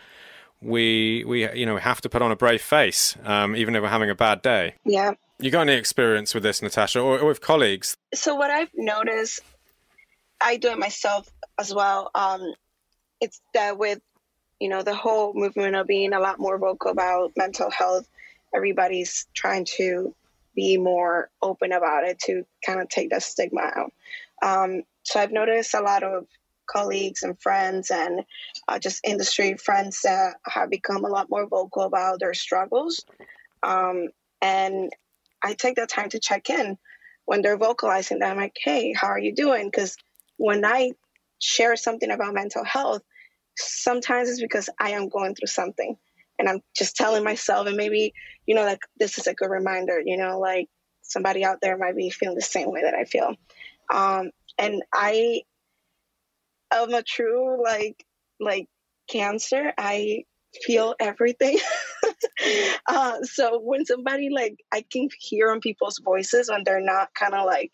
[0.63, 3.89] we we you know have to put on a brave face, um, even if we're
[3.89, 4.77] having a bad day.
[4.85, 5.13] Yeah.
[5.39, 7.97] You got any experience with this, Natasha, or, or with colleagues?
[8.15, 9.41] So what I've noticed,
[10.41, 11.29] I do it myself
[11.59, 12.11] as well.
[12.15, 12.55] Um,
[13.21, 14.01] it's that with
[14.65, 18.09] you know, the whole movement of being a lot more vocal about mental health,
[18.55, 20.15] everybody's trying to
[20.57, 23.93] be more open about it to kind of take that stigma out.
[24.43, 26.27] Um, so I've noticed a lot of
[26.67, 28.23] colleagues and friends and
[28.67, 33.05] uh, just industry friends that have become a lot more vocal about their struggles.
[33.63, 34.09] Um,
[34.41, 34.91] and
[35.43, 36.79] I take that time to check in
[37.27, 38.31] when they're vocalizing that.
[38.31, 39.67] I'm like, hey, how are you doing?
[39.67, 39.99] Because
[40.39, 40.93] when I
[41.39, 43.03] share something about mental health,
[43.57, 45.97] sometimes it's because I am going through something
[46.39, 48.13] and I'm just telling myself, and maybe,
[48.47, 50.69] you know, like this is a good reminder, you know, like
[51.03, 53.35] somebody out there might be feeling the same way that I feel.
[53.93, 55.43] Um, and I
[56.73, 58.05] am a true, like,
[58.41, 58.69] like
[59.09, 59.73] cancer.
[59.79, 60.25] I
[60.63, 61.59] feel everything.
[62.87, 67.35] uh, so when somebody like I can hear on people's voices when they're not kind
[67.35, 67.73] of like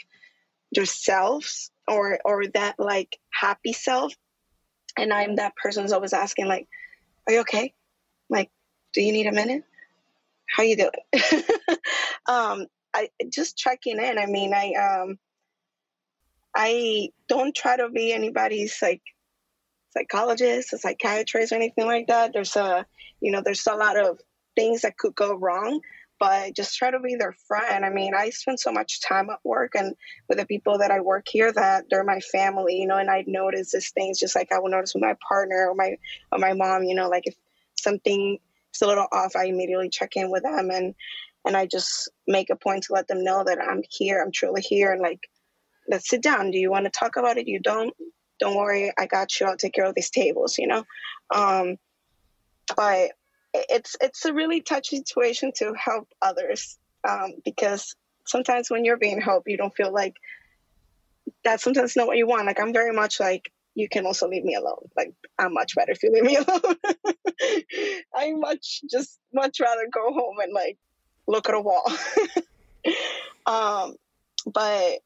[0.72, 4.14] themselves or or that like happy self,
[4.96, 6.68] and I'm that person who's always asking, like,
[7.26, 7.74] "Are you okay?
[8.28, 8.50] Like,
[8.92, 9.64] do you need a minute?
[10.48, 10.90] How you doing?"
[12.26, 14.18] um, I just checking in.
[14.18, 15.18] I mean, I um,
[16.54, 19.02] I don't try to be anybody's like
[19.96, 22.32] psychologist, a psychiatrist, or anything like that.
[22.32, 22.86] There's a,
[23.20, 24.20] you know, there's a lot of
[24.56, 25.80] things that could go wrong,
[26.20, 27.84] but just try to be their friend.
[27.84, 29.96] I mean, I spend so much time at work and
[30.28, 33.24] with the people that I work here that they're my family, you know, and I
[33.26, 35.96] notice these things just like I would notice with my partner or my
[36.30, 37.34] or my mom, you know, like if
[37.74, 38.38] something
[38.74, 40.94] is a little off, I immediately check in with them and
[41.46, 44.60] and I just make a point to let them know that I'm here, I'm truly
[44.60, 45.26] here and like
[45.88, 46.50] let's sit down.
[46.50, 47.48] Do you want to talk about it?
[47.48, 47.94] You don't
[48.38, 49.46] don't worry, I got you.
[49.46, 50.84] I'll take care of these tables, you know.
[51.34, 51.78] Um
[52.76, 53.12] but
[53.52, 56.78] it's it's a really touchy situation to help others
[57.08, 57.96] um, because
[58.26, 60.14] sometimes when you're being helped, you don't feel like
[61.44, 62.46] that's sometimes not what you want.
[62.46, 64.88] Like I'm very much like you can also leave me alone.
[64.96, 66.76] Like I'm much better if you leave me alone.
[68.14, 70.78] I much just much rather go home and like
[71.26, 71.84] look at a wall.
[73.46, 73.94] um,
[74.46, 74.98] but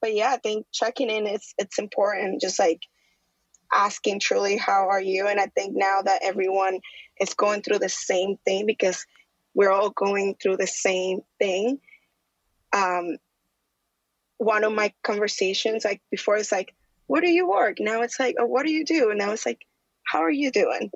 [0.00, 2.40] but yeah, I think checking in is it's important.
[2.40, 2.80] Just like
[3.72, 5.26] asking truly how are you?
[5.26, 6.80] And i think now that everyone
[7.20, 9.06] is going through the same thing because
[9.54, 11.80] we're all going through the same thing
[12.72, 13.16] um
[14.38, 16.74] one of my conversations like before it's like
[17.08, 17.78] where do you work?
[17.80, 19.10] Now it's like oh what do you do?
[19.10, 19.66] And now it's like
[20.04, 20.90] how are you doing?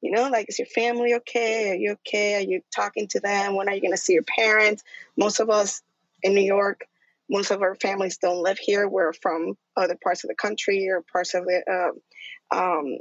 [0.00, 1.70] You know like is your family okay?
[1.70, 2.34] Are you okay?
[2.34, 3.54] Are you talking to them?
[3.54, 4.82] When are you going to see your parents?
[5.16, 5.80] Most of us
[6.22, 6.86] in new york
[7.30, 8.88] most of our families don't live here.
[8.88, 11.92] We're from other parts of the country or parts of the
[12.52, 12.98] uh, um,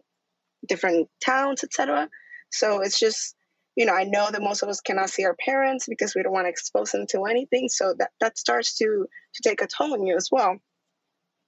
[0.67, 2.09] different towns, etc.
[2.49, 3.35] So it's just,
[3.75, 6.33] you know, I know that most of us cannot see our parents because we don't
[6.33, 7.69] want to expose them to anything.
[7.69, 9.05] So that that starts to
[9.35, 10.57] to take a toll on you as well.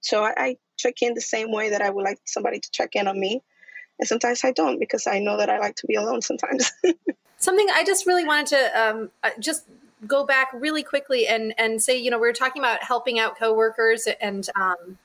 [0.00, 2.90] So I, I check in the same way that I would like somebody to check
[2.94, 3.42] in on me,
[3.98, 6.72] and sometimes I don't because I know that I like to be alone sometimes.
[7.38, 9.64] Something I just really wanted to um, uh, just
[10.06, 13.38] go back really quickly and and say, you know, we are talking about helping out
[13.38, 14.98] coworkers and um,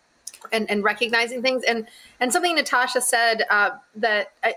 [0.52, 1.88] and and recognizing things and
[2.20, 4.56] and something Natasha said uh, that I,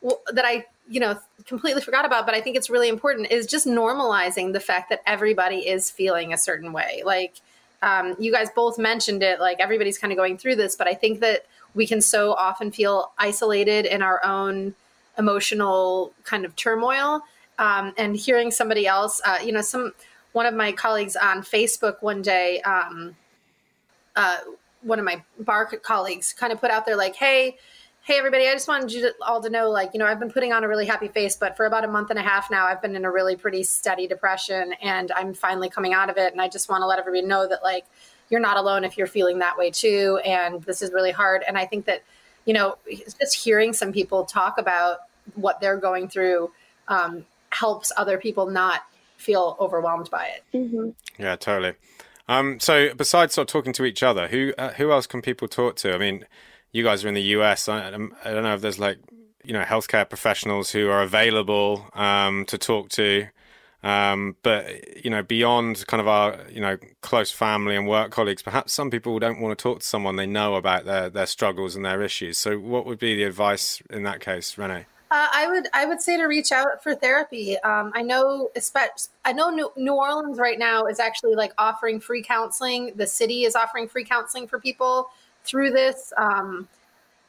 [0.00, 3.46] well, that I you know completely forgot about, but I think it's really important is
[3.46, 7.02] just normalizing the fact that everybody is feeling a certain way.
[7.04, 7.34] Like
[7.82, 10.94] um, you guys both mentioned it, like everybody's kind of going through this, but I
[10.94, 14.74] think that we can so often feel isolated in our own
[15.18, 17.22] emotional kind of turmoil.
[17.58, 19.92] Um, and hearing somebody else, uh, you know, some
[20.32, 23.16] one of my colleagues on Facebook one day, um,
[24.14, 24.38] uh,
[24.82, 27.56] one of my bar colleagues, kind of put out there like, "Hey,
[28.06, 30.52] hey everybody, I just wanted you all to know, like, you know, I've been putting
[30.52, 32.80] on a really happy face, but for about a month and a half now, I've
[32.80, 36.30] been in a really pretty steady depression, and I'm finally coming out of it.
[36.30, 37.84] And I just want to let everybody know that, like,
[38.30, 41.42] you're not alone if you're feeling that way too, and this is really hard.
[41.48, 42.04] And I think that,
[42.44, 42.78] you know,
[43.18, 44.98] just hearing some people talk about
[45.34, 46.52] what they're going through
[46.86, 48.82] um, helps other people not
[49.16, 50.44] feel overwhelmed by it.
[50.54, 50.90] Mm-hmm.
[51.18, 51.74] Yeah, totally.
[52.28, 55.48] Um, so besides sort of talking to each other, who uh, who else can people
[55.48, 55.94] talk to?
[55.94, 56.26] I mean
[56.72, 57.68] you guys are in the US.
[57.68, 58.98] I, I don't know if there's like
[59.44, 63.28] you know healthcare professionals who are available um, to talk to.
[63.82, 68.42] Um, but you know, beyond kind of our you know close family and work colleagues,
[68.42, 71.76] perhaps some people don't want to talk to someone they know about their their struggles
[71.76, 72.36] and their issues.
[72.38, 74.86] So, what would be the advice in that case, Renee?
[75.08, 77.56] Uh, I would I would say to reach out for therapy.
[77.58, 78.50] Um, I know,
[79.24, 82.92] I know New, New Orleans right now is actually like offering free counseling.
[82.96, 85.10] The city is offering free counseling for people
[85.44, 86.12] through this.
[86.16, 86.66] Um,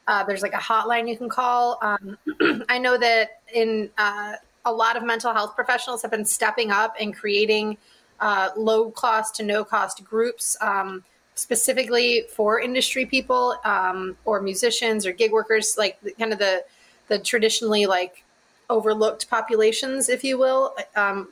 [0.08, 1.78] uh, there's like a hotline you can call.
[1.80, 2.18] Um,
[2.68, 4.32] I know that in uh,
[4.64, 7.76] a lot of mental health professionals have been stepping up and creating
[8.18, 11.04] uh, low cost to no cost groups um,
[11.36, 16.64] specifically for industry people um, or musicians or gig workers, like kind of the
[17.08, 18.24] the traditionally like
[18.70, 20.74] overlooked populations, if you will.
[20.94, 21.28] Um,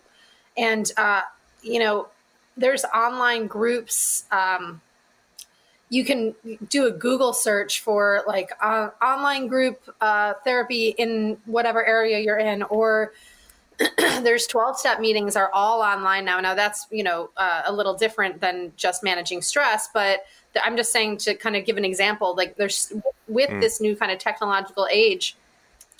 [0.56, 1.22] and uh,
[1.62, 2.08] you know,
[2.56, 4.24] there's online groups.
[4.30, 4.80] Um,
[5.88, 6.34] you can
[6.68, 12.38] do a Google search for like uh, online group uh, therapy in whatever area you're
[12.38, 13.12] in, or
[13.98, 16.40] there's 12 step meetings are all online now.
[16.40, 20.24] Now that's, you know, uh, a little different than just managing stress, but
[20.62, 22.92] I'm just saying to kind of give an example, like there's
[23.28, 23.60] with mm.
[23.60, 25.36] this new kind of technological age,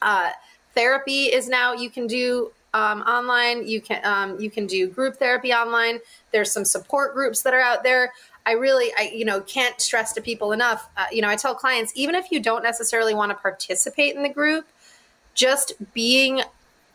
[0.02, 0.30] uh,
[0.74, 3.66] therapy is now you can do um, online.
[3.66, 5.98] You can um, you can do group therapy online.
[6.32, 8.12] There's some support groups that are out there.
[8.44, 10.88] I really, I you know, can't stress to people enough.
[10.96, 14.22] Uh, you know, I tell clients even if you don't necessarily want to participate in
[14.22, 14.66] the group,
[15.34, 16.42] just being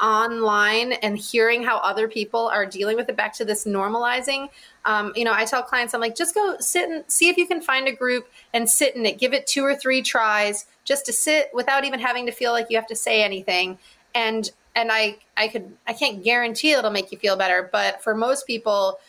[0.01, 4.49] online and hearing how other people are dealing with it back to this normalizing
[4.85, 7.45] um, you know i tell clients i'm like just go sit and see if you
[7.45, 9.17] can find a group and sit in it.
[9.17, 12.67] Give it two or three tries just to sit without even having to feel like
[12.69, 13.77] you have to say anything.
[14.13, 18.15] And and i i could i can't guarantee it'll make you feel better but for
[18.15, 18.99] most people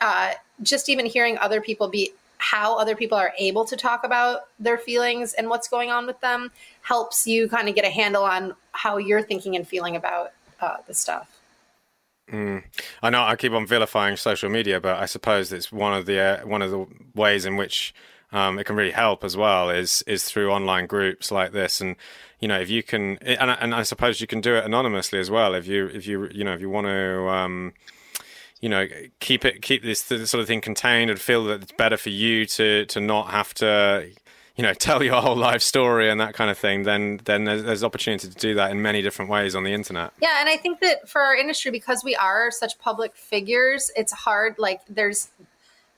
[0.00, 0.32] uh,
[0.64, 4.76] just even hearing other people be how other people are able to talk about their
[4.76, 6.50] feelings and what's going on with them
[6.80, 10.32] helps you kind of get a handle on how you're thinking and feeling about
[10.62, 11.28] uh, the stuff.
[12.30, 12.62] Mm.
[13.02, 16.20] I know I keep on vilifying social media, but I suppose it's one of the
[16.20, 17.92] uh, one of the ways in which
[18.32, 21.96] um, it can really help as well is is through online groups like this and
[22.40, 25.30] you know if you can and, and I suppose you can do it anonymously as
[25.30, 27.74] well if you if you you know if you want to um,
[28.60, 28.86] you know
[29.20, 32.46] keep it keep this sort of thing contained and feel that it's better for you
[32.46, 34.10] to to not have to
[34.62, 37.64] you know tell your whole life story and that kind of thing then then there's,
[37.64, 40.12] there's opportunity to do that in many different ways on the internet.
[40.20, 44.12] Yeah and i think that for our industry because we are such public figures it's
[44.12, 45.28] hard like there's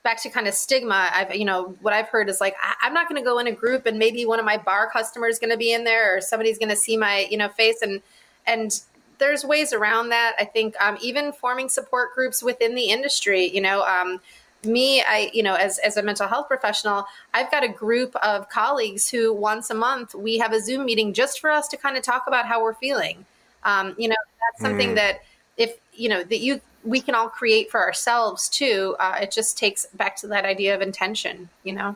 [0.03, 2.93] back to kind of stigma i've you know what i've heard is like I, am
[2.93, 5.51] not going to go in a group and maybe one of my bar customers going
[5.51, 8.01] to be in there or somebody's going to see my you know face and
[8.47, 8.81] and
[9.17, 13.61] there's ways around that i think um, even forming support groups within the industry you
[13.61, 14.19] know um,
[14.65, 18.49] me i you know as, as a mental health professional i've got a group of
[18.49, 21.97] colleagues who once a month we have a zoom meeting just for us to kind
[21.97, 23.25] of talk about how we're feeling.
[23.63, 24.95] Um, you know that's something mm.
[24.95, 25.21] that
[25.57, 29.57] if you know that you we can all create for ourselves too uh, it just
[29.57, 31.95] takes back to that idea of intention you know?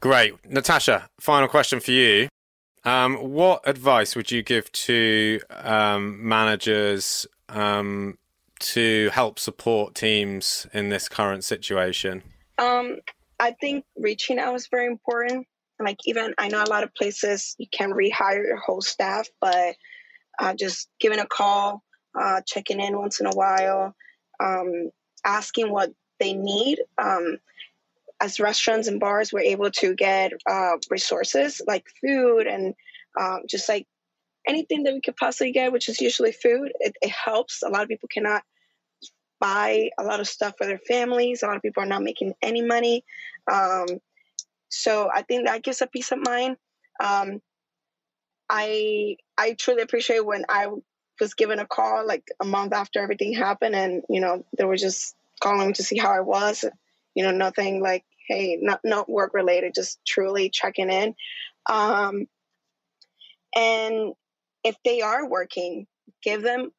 [0.00, 0.34] Great.
[0.48, 2.28] Natasha final question for you.
[2.84, 8.16] Um, what advice would you give to um, managers um,
[8.60, 12.22] to help support teams in this current situation?
[12.58, 12.98] Um,
[13.38, 15.46] I think reaching out is very important.
[15.80, 19.76] Like even I know a lot of places you can rehire your whole staff, but
[20.40, 21.82] uh, just giving a call,
[22.18, 23.94] uh, checking in once in a while,
[24.40, 24.90] um,
[25.24, 26.80] asking what they need.
[26.98, 27.38] Um,
[28.20, 32.74] as restaurants and bars, we're able to get uh, resources like food and
[33.18, 33.86] um, just like
[34.48, 36.72] anything that we could possibly get, which is usually food.
[36.80, 37.62] It, it helps.
[37.62, 38.42] A lot of people cannot
[39.40, 41.42] buy a lot of stuff for their families.
[41.42, 43.04] A lot of people are not making any money.
[43.50, 43.86] Um,
[44.68, 46.56] so I think that gives a peace of mind.
[47.00, 47.40] Um,
[48.48, 50.68] I I truly appreciate when I
[51.20, 54.76] was given a call like a month after everything happened, and you know they were
[54.76, 56.64] just calling to see how I was.
[57.14, 61.14] You know, nothing like hey, not not work related, just truly checking in.
[61.66, 62.26] Um,
[63.56, 64.14] and
[64.64, 65.86] if they are working,
[66.22, 66.72] give them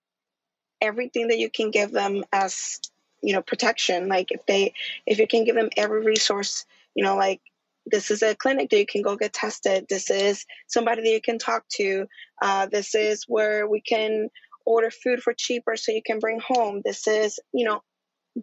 [0.81, 2.79] everything that you can give them as
[3.21, 4.07] you know protection.
[4.07, 4.73] Like if they
[5.05, 6.65] if you can give them every resource,
[6.95, 7.41] you know, like
[7.85, 9.85] this is a clinic that you can go get tested.
[9.89, 12.07] This is somebody that you can talk to.
[12.41, 14.29] Uh, this is where we can
[14.65, 16.81] order food for cheaper so you can bring home.
[16.83, 17.81] This is, you know,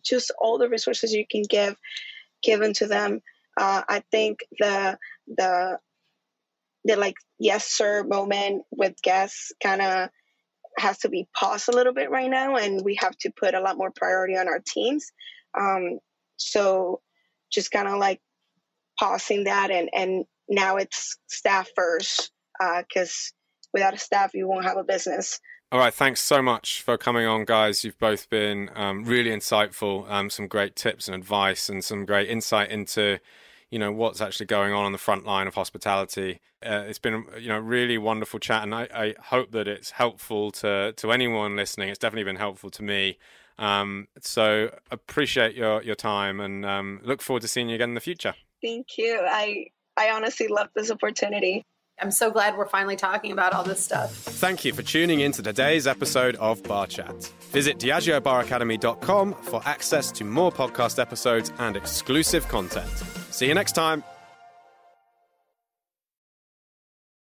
[0.03, 1.77] just all the resources you can give
[2.43, 3.21] given to them.
[3.57, 5.79] Uh, I think the the
[6.87, 10.09] the like yes sir moment with guests kind of
[10.79, 13.61] has to be paused a little bit right now, and we have to put a
[13.61, 15.07] lot more priority on our teams.
[15.59, 15.99] Um,
[16.37, 17.01] so
[17.51, 18.21] just kind of like
[18.99, 23.37] pausing that, and and now it's staff first because uh,
[23.73, 25.41] without a staff, you won't have a business.
[25.73, 27.83] All right, thanks so much for coming on, guys.
[27.83, 32.31] You've both been um, really insightful, um, some great tips and advice, and some great
[32.31, 33.19] insight into,
[33.77, 36.41] you know, what's actually going on on the front line of hospitality.
[36.65, 40.51] Uh, it's been, you know, really wonderful chat, and I, I, hope that it's helpful
[40.53, 41.91] to to anyone listening.
[41.91, 43.19] It's definitely been helpful to me.
[43.59, 47.95] Um, so appreciate your your time, and um, look forward to seeing you again in
[47.95, 48.33] the future.
[48.63, 49.21] Thank you.
[49.23, 51.63] I I honestly love this opportunity.
[52.01, 54.11] I'm so glad we're finally talking about all this stuff.
[54.15, 57.31] Thank you for tuning in to today's episode of Bar Chat.
[57.53, 63.26] Visit DiageoBarAcademy.com for access to more podcast episodes and exclusive content.
[63.37, 64.03] See you next time.